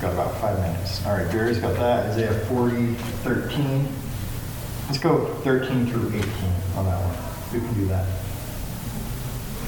[0.00, 1.04] Got about five minutes.
[1.06, 2.10] All right, Gary's got that.
[2.10, 3.88] Isaiah 40, 13.
[4.86, 6.22] Let's go 13 through 18
[6.76, 7.60] on that one.
[7.60, 8.06] We can do that?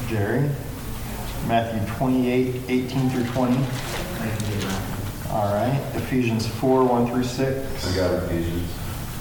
[0.08, 0.50] Jerry?
[1.46, 3.56] Matthew 28, 18 through 20.
[5.30, 5.80] All right.
[5.94, 7.86] Ephesians 4, 1 through 6.
[7.86, 8.70] I got Ephesians.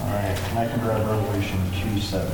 [0.02, 0.38] All right.
[0.50, 1.58] And I can grab Revelation
[1.94, 2.30] 2, 7.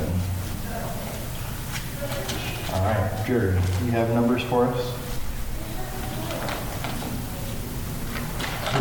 [2.73, 3.25] All right.
[3.25, 3.55] Jerry,
[3.85, 5.04] you have numbers for us?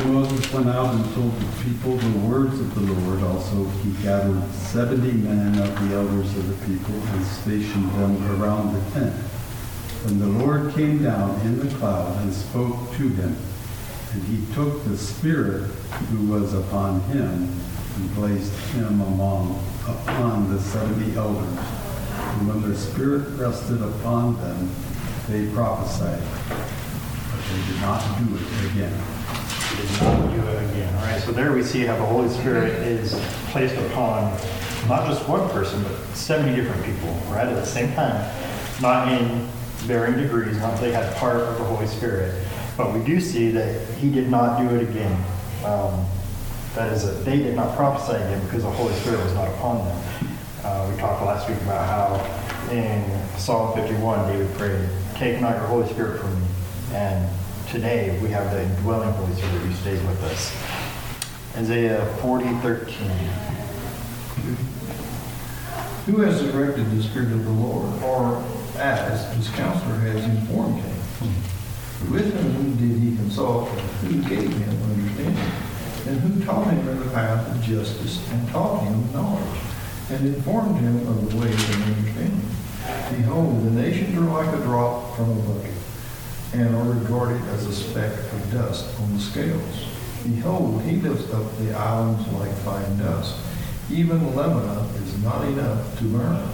[0.06, 3.24] Moses went out and told the people the words of the Lord.
[3.24, 8.74] Also, he gathered seventy men of the elders of the people and stationed them around
[8.74, 9.14] the tent.
[10.04, 13.38] When the Lord came down in the cloud and spoke to him,
[14.12, 15.64] and he took the Spirit
[16.10, 17.50] who was upon him
[17.96, 21.60] and placed him among upon the seventy elders.
[22.10, 24.70] And when the Spirit rested upon them,
[25.30, 29.23] they prophesied, but they did not do it again.
[29.88, 30.96] Did not do it again.
[30.96, 33.14] All right, so there we see how the Holy Spirit is
[33.52, 34.32] placed upon
[34.88, 38.34] not just one person, but 70 different people, right, at the same time.
[38.82, 39.48] Not in
[39.86, 42.34] varying degrees, not they had part of the Holy Spirit.
[42.78, 45.24] But we do see that he did not do it again.
[45.64, 46.06] Um,
[46.76, 49.86] that is, that they did not prophesy again because the Holy Spirit was not upon
[49.86, 50.02] them.
[50.64, 53.04] Uh, we talked last week about how in
[53.38, 56.48] Psalm 51, David prayed, Take not your Holy Spirit from me.
[56.94, 57.30] And
[57.74, 60.56] today we have the indwelling Holy Spirit who stays with us.
[61.58, 63.08] Isaiah 40, 13.
[66.06, 68.46] Who has directed the Spirit of the Lord, or
[68.78, 70.96] as his counselor has informed him?
[72.12, 75.52] With whom did he consult, who gave him understanding?
[76.06, 79.62] And who taught him in the path of justice, and taught him knowledge,
[80.12, 82.50] and informed him of the ways of understanding?
[83.18, 85.74] Behold, the nations are like a drop from a bucket,
[86.54, 89.88] and are regarded as a speck of dust on the scales.
[90.24, 93.36] Behold, he lifts up the islands like fine dust.
[93.90, 96.48] Even Lebanon is not enough to burn,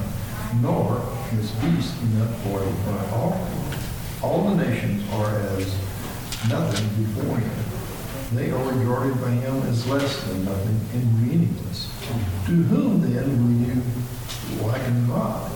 [0.61, 1.05] nor
[1.37, 3.59] is beast enough for a burnt offering.
[4.23, 5.67] All the nations are as
[6.49, 7.69] nothing before him.
[8.33, 11.91] They are regarded by him as less than nothing and meaningless.
[12.45, 15.51] To whom then will you liken God?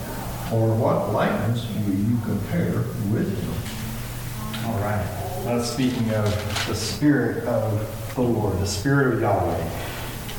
[0.51, 3.52] Or what likeness will you compare with him?
[4.65, 5.05] All right.
[5.43, 9.69] That's speaking of the Spirit of the Lord, the Spirit of Yahweh,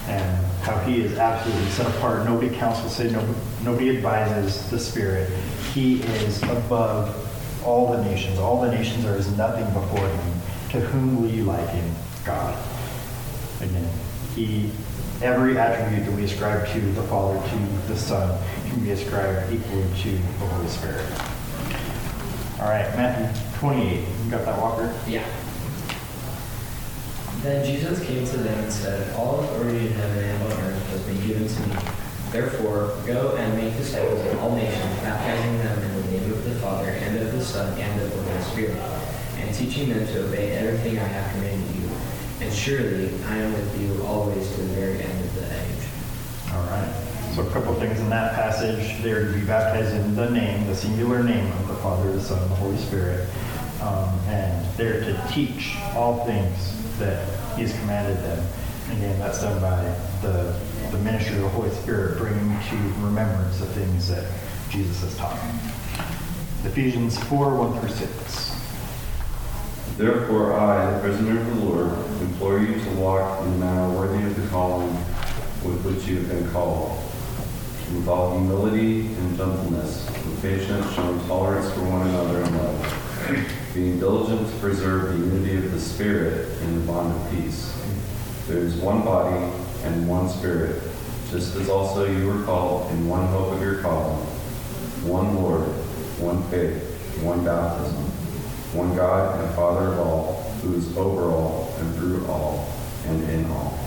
[0.09, 2.25] and how He is absolutely set apart.
[2.25, 5.31] Nobody counsels Him, nobody, nobody advises the Spirit.
[5.75, 7.15] He is above
[7.67, 8.39] all the nations.
[8.39, 10.41] All the nations are as nothing before Him.
[10.71, 11.95] To whom will you liken
[12.25, 12.57] God?
[13.61, 13.91] Again,
[14.35, 14.71] He,
[15.23, 19.85] every attribute that we ascribe to the Father, to the Son, can be ascribed equally
[20.03, 21.34] to the Holy Spirit.
[22.61, 23.99] All right, Matthew 28.
[24.25, 24.95] You got that, Walker?
[25.09, 25.27] Yeah.
[27.43, 31.03] Then Jesus came to them and said, All authority in heaven and on earth has
[31.03, 31.77] been given to me.
[32.31, 36.55] Therefore, go and make disciples of all nations, baptizing them in the name of the
[36.57, 38.79] Father, and of the Son, and of the Holy Spirit,
[39.39, 41.91] and teaching them to obey everything I have commanded you.
[42.41, 45.89] And surely I am with you always to the very end of the age.
[46.53, 47.04] All right.
[47.35, 49.03] So a couple things in that passage.
[49.03, 52.21] They are to be baptized in the name, the singular name of the Father, the
[52.21, 53.29] Son, and the Holy Spirit.
[53.83, 57.27] Um, and they're to teach all things that
[57.57, 58.47] He has commanded them.
[58.93, 59.83] Again, that's done by
[60.23, 60.57] the,
[60.93, 64.31] the ministry of the Holy Spirit, bringing to remembrance the things that
[64.71, 65.37] Jesus has taught.
[66.65, 68.61] Ephesians 4, 1 through 6.
[69.97, 74.23] Therefore, I, the prisoner of the Lord, implore you to walk in a manner worthy
[74.25, 74.95] of the calling
[75.65, 77.01] with which you have been called,
[78.09, 84.47] all humility and gentleness, with patience, showing tolerance for one another in love, being diligent
[84.49, 87.75] to preserve the unity of the Spirit in the bond of peace.
[88.47, 89.51] There is one body
[89.85, 90.83] and one Spirit,
[91.31, 94.19] just as also you were called in one hope of your calling,
[95.09, 95.63] one Lord,
[96.21, 96.83] one faith,
[97.23, 98.05] one baptism,
[98.75, 102.69] one God and Father of all, who is over all and through all
[103.07, 103.79] and in all.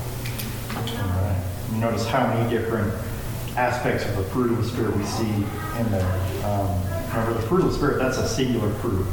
[0.75, 1.37] Alright.
[1.73, 2.93] Notice how many different
[3.57, 5.33] aspects of the fruit of the Spirit we see
[5.79, 6.21] in there.
[6.45, 6.69] Um,
[7.07, 9.05] Remember, the fruit of the Spirit, that's a singular fruit,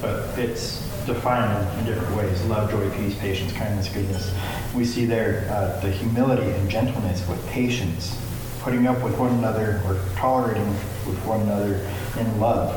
[0.00, 2.42] but it's defined in- in different ways.
[2.44, 4.32] Love, joy, peace, patience, kindness, goodness.
[4.74, 8.16] We see there uh, the humility and gentleness with patience,
[8.62, 10.66] putting up with one another or tolerating
[11.06, 11.78] with one another
[12.18, 12.74] in love.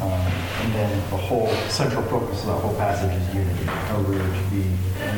[0.00, 0.10] Um,
[0.64, 4.18] And then the whole central focus of the whole passage is unity, how we are
[4.18, 4.64] to be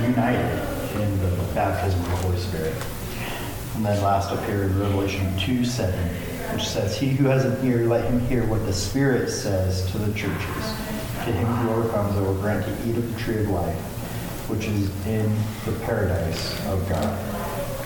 [0.07, 0.59] united
[1.01, 2.75] in the baptism of the Holy Spirit.
[3.81, 5.99] And then last up here in Revelation 2 7,
[6.53, 9.97] which says, He who has an ear, let him hear what the Spirit says to
[9.97, 10.65] the churches.
[11.25, 13.79] To him who overcomes, I will grant to eat of the tree of life,
[14.51, 17.19] which is in the paradise of God.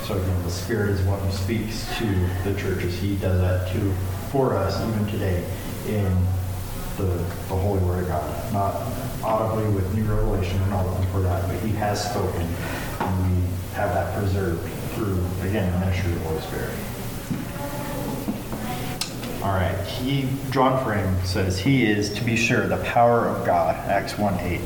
[0.03, 2.07] So again, the Spirit is one who speaks to
[2.43, 2.99] the churches.
[2.99, 3.93] He does that too
[4.33, 5.45] for us, even today,
[5.87, 6.13] in
[6.97, 8.53] the, the Holy Word of God.
[8.53, 8.75] Not
[9.23, 12.49] audibly with new revelation, we're not looking for that, but He has spoken,
[12.99, 16.75] and we have that preserved through, again, the ministry of the Holy Spirit.
[19.45, 23.77] All right, he, John Frame says, He is, to be sure, the power of God,
[23.91, 24.59] Acts 1 8,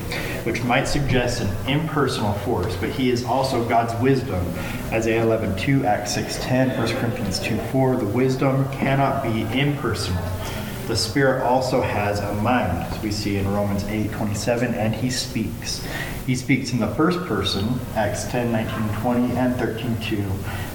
[0.44, 4.46] which might suggest an impersonal force, but He is also God's wisdom,
[4.92, 7.96] Isaiah 11 2, Acts 6 10, 1 Corinthians 2 4.
[7.96, 10.22] The wisdom cannot be impersonal.
[10.88, 15.10] The Spirit also has a mind, as we see in Romans 8 27, and He
[15.10, 15.86] speaks.
[16.26, 20.24] He speaks in the first person, Acts 10 19 20, and 13 2,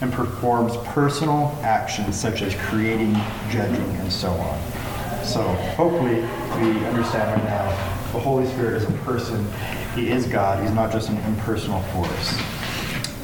[0.02, 3.16] and performs personal actions such as creating,
[3.50, 5.26] judging, and so on.
[5.26, 5.42] So
[5.74, 6.18] hopefully
[6.62, 7.70] we understand right now
[8.12, 9.44] the Holy Spirit is a person.
[9.96, 10.62] He is God.
[10.62, 12.40] He's not just an impersonal force.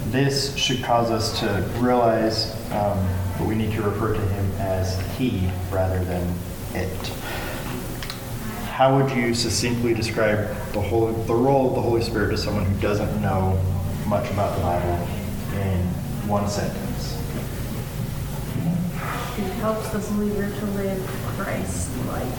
[0.08, 2.98] This should cause us to realize um,
[3.38, 6.28] that we need to refer to him as he rather than
[6.76, 7.08] it.
[8.68, 12.66] How would you succinctly describe the whole the role of the Holy Spirit to someone
[12.66, 13.60] who doesn't know
[14.08, 15.08] much about the Bible
[15.62, 15.80] in
[16.28, 17.16] one sentence?
[19.38, 21.06] It helps the believer to live
[21.38, 22.34] Christ-like.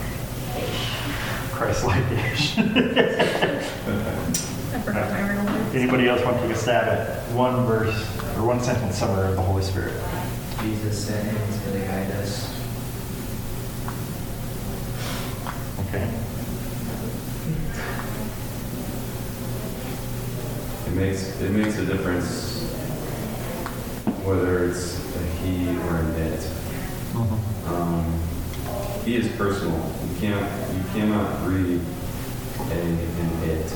[1.52, 2.58] Christ-like-ish.
[2.58, 2.62] I
[4.84, 5.74] forgot my real words.
[5.74, 7.94] Anybody else want to take a stab at one verse
[8.36, 9.94] or one sentence summary of the Holy Spirit?
[10.60, 12.59] Jesus said him, he's going to guide us.
[15.92, 16.08] Okay.
[20.86, 22.70] It makes, it makes a difference
[24.22, 26.50] whether it's a he or a it.
[27.66, 28.22] Um,
[29.04, 29.74] he is personal.
[30.14, 31.84] You can't, you cannot grieve
[32.60, 33.72] a, an it.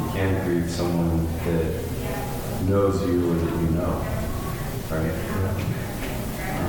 [0.00, 1.84] You can't grieve someone that
[2.68, 4.04] knows you or that you know,
[4.90, 5.14] right?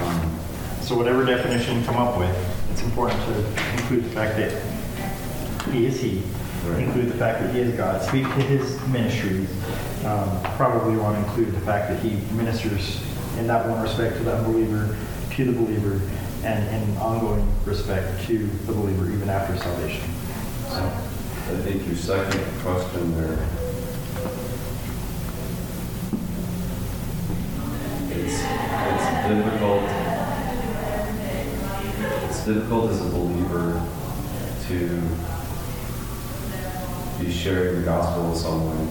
[0.04, 0.40] Um,
[0.84, 3.38] So whatever definition you come up with, it's important to
[3.74, 6.24] include the fact that he is he.
[6.66, 6.84] Right.
[6.84, 8.02] Include the fact that he is God.
[8.04, 9.48] Speak to his ministry.
[10.06, 13.02] Um, probably want to include the fact that he ministers
[13.38, 14.96] in that one respect to the unbeliever,
[15.32, 16.02] to the believer,
[16.44, 20.04] and in ongoing respect to the believer even after salvation.
[20.70, 23.48] So, I think your second question there,
[28.10, 30.01] it's, it's difficult,
[32.42, 33.80] it's difficult as a believer
[34.68, 35.00] to
[37.24, 38.90] be sharing the gospel with someone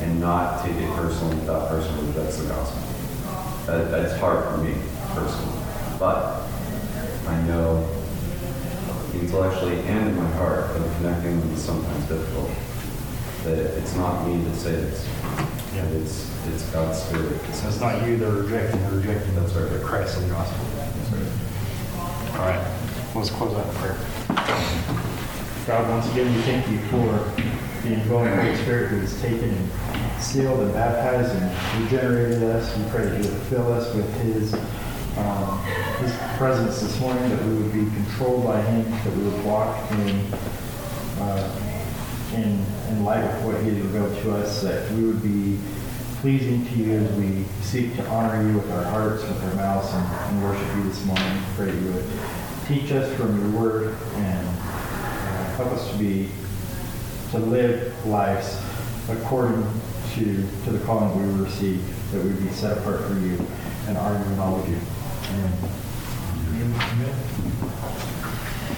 [0.00, 2.82] and not take it personally that person rejects the gospel.
[3.66, 4.74] That, that's hard for me
[5.14, 5.62] personally,
[6.00, 6.42] but
[7.28, 7.88] I know
[9.14, 12.50] intellectually and in my heart, that connecting them is sometimes difficult.
[13.44, 15.06] That it's not me that saves,
[15.76, 15.84] Yeah.
[15.90, 17.40] it's, it's God's Spirit.
[17.54, 19.70] so it's not you they're rejecting, they're rejecting That's right.
[19.70, 20.87] the Christ of the gospel.
[22.38, 22.64] All right,
[23.16, 23.98] let's close out in prayer.
[25.66, 27.42] God, once again, we thank you for
[27.82, 32.76] the indwelling Holy Spirit who has taken and sealed and baptized and regenerated us.
[32.76, 34.54] We pray that you would fill us with his,
[35.18, 35.60] um,
[35.98, 39.90] his presence this morning, that we would be controlled by him, that we would walk
[39.90, 40.32] in,
[41.18, 41.60] uh,
[42.34, 45.58] in, in light of what he has revealed to us, that we would be
[46.20, 49.92] pleasing to you as we seek to honor you with our hearts, with our mouths,
[49.92, 51.42] and, and worship you this morning.
[51.54, 52.04] Pray that you would
[52.66, 56.28] teach us from your word and uh, help us to be
[57.30, 58.60] to live lives
[59.08, 59.62] according
[60.14, 63.38] to to the calling we received, that we be set apart for you
[63.86, 64.78] and honor and all of you.
[65.30, 65.52] Amen.
[66.74, 68.24] Amen.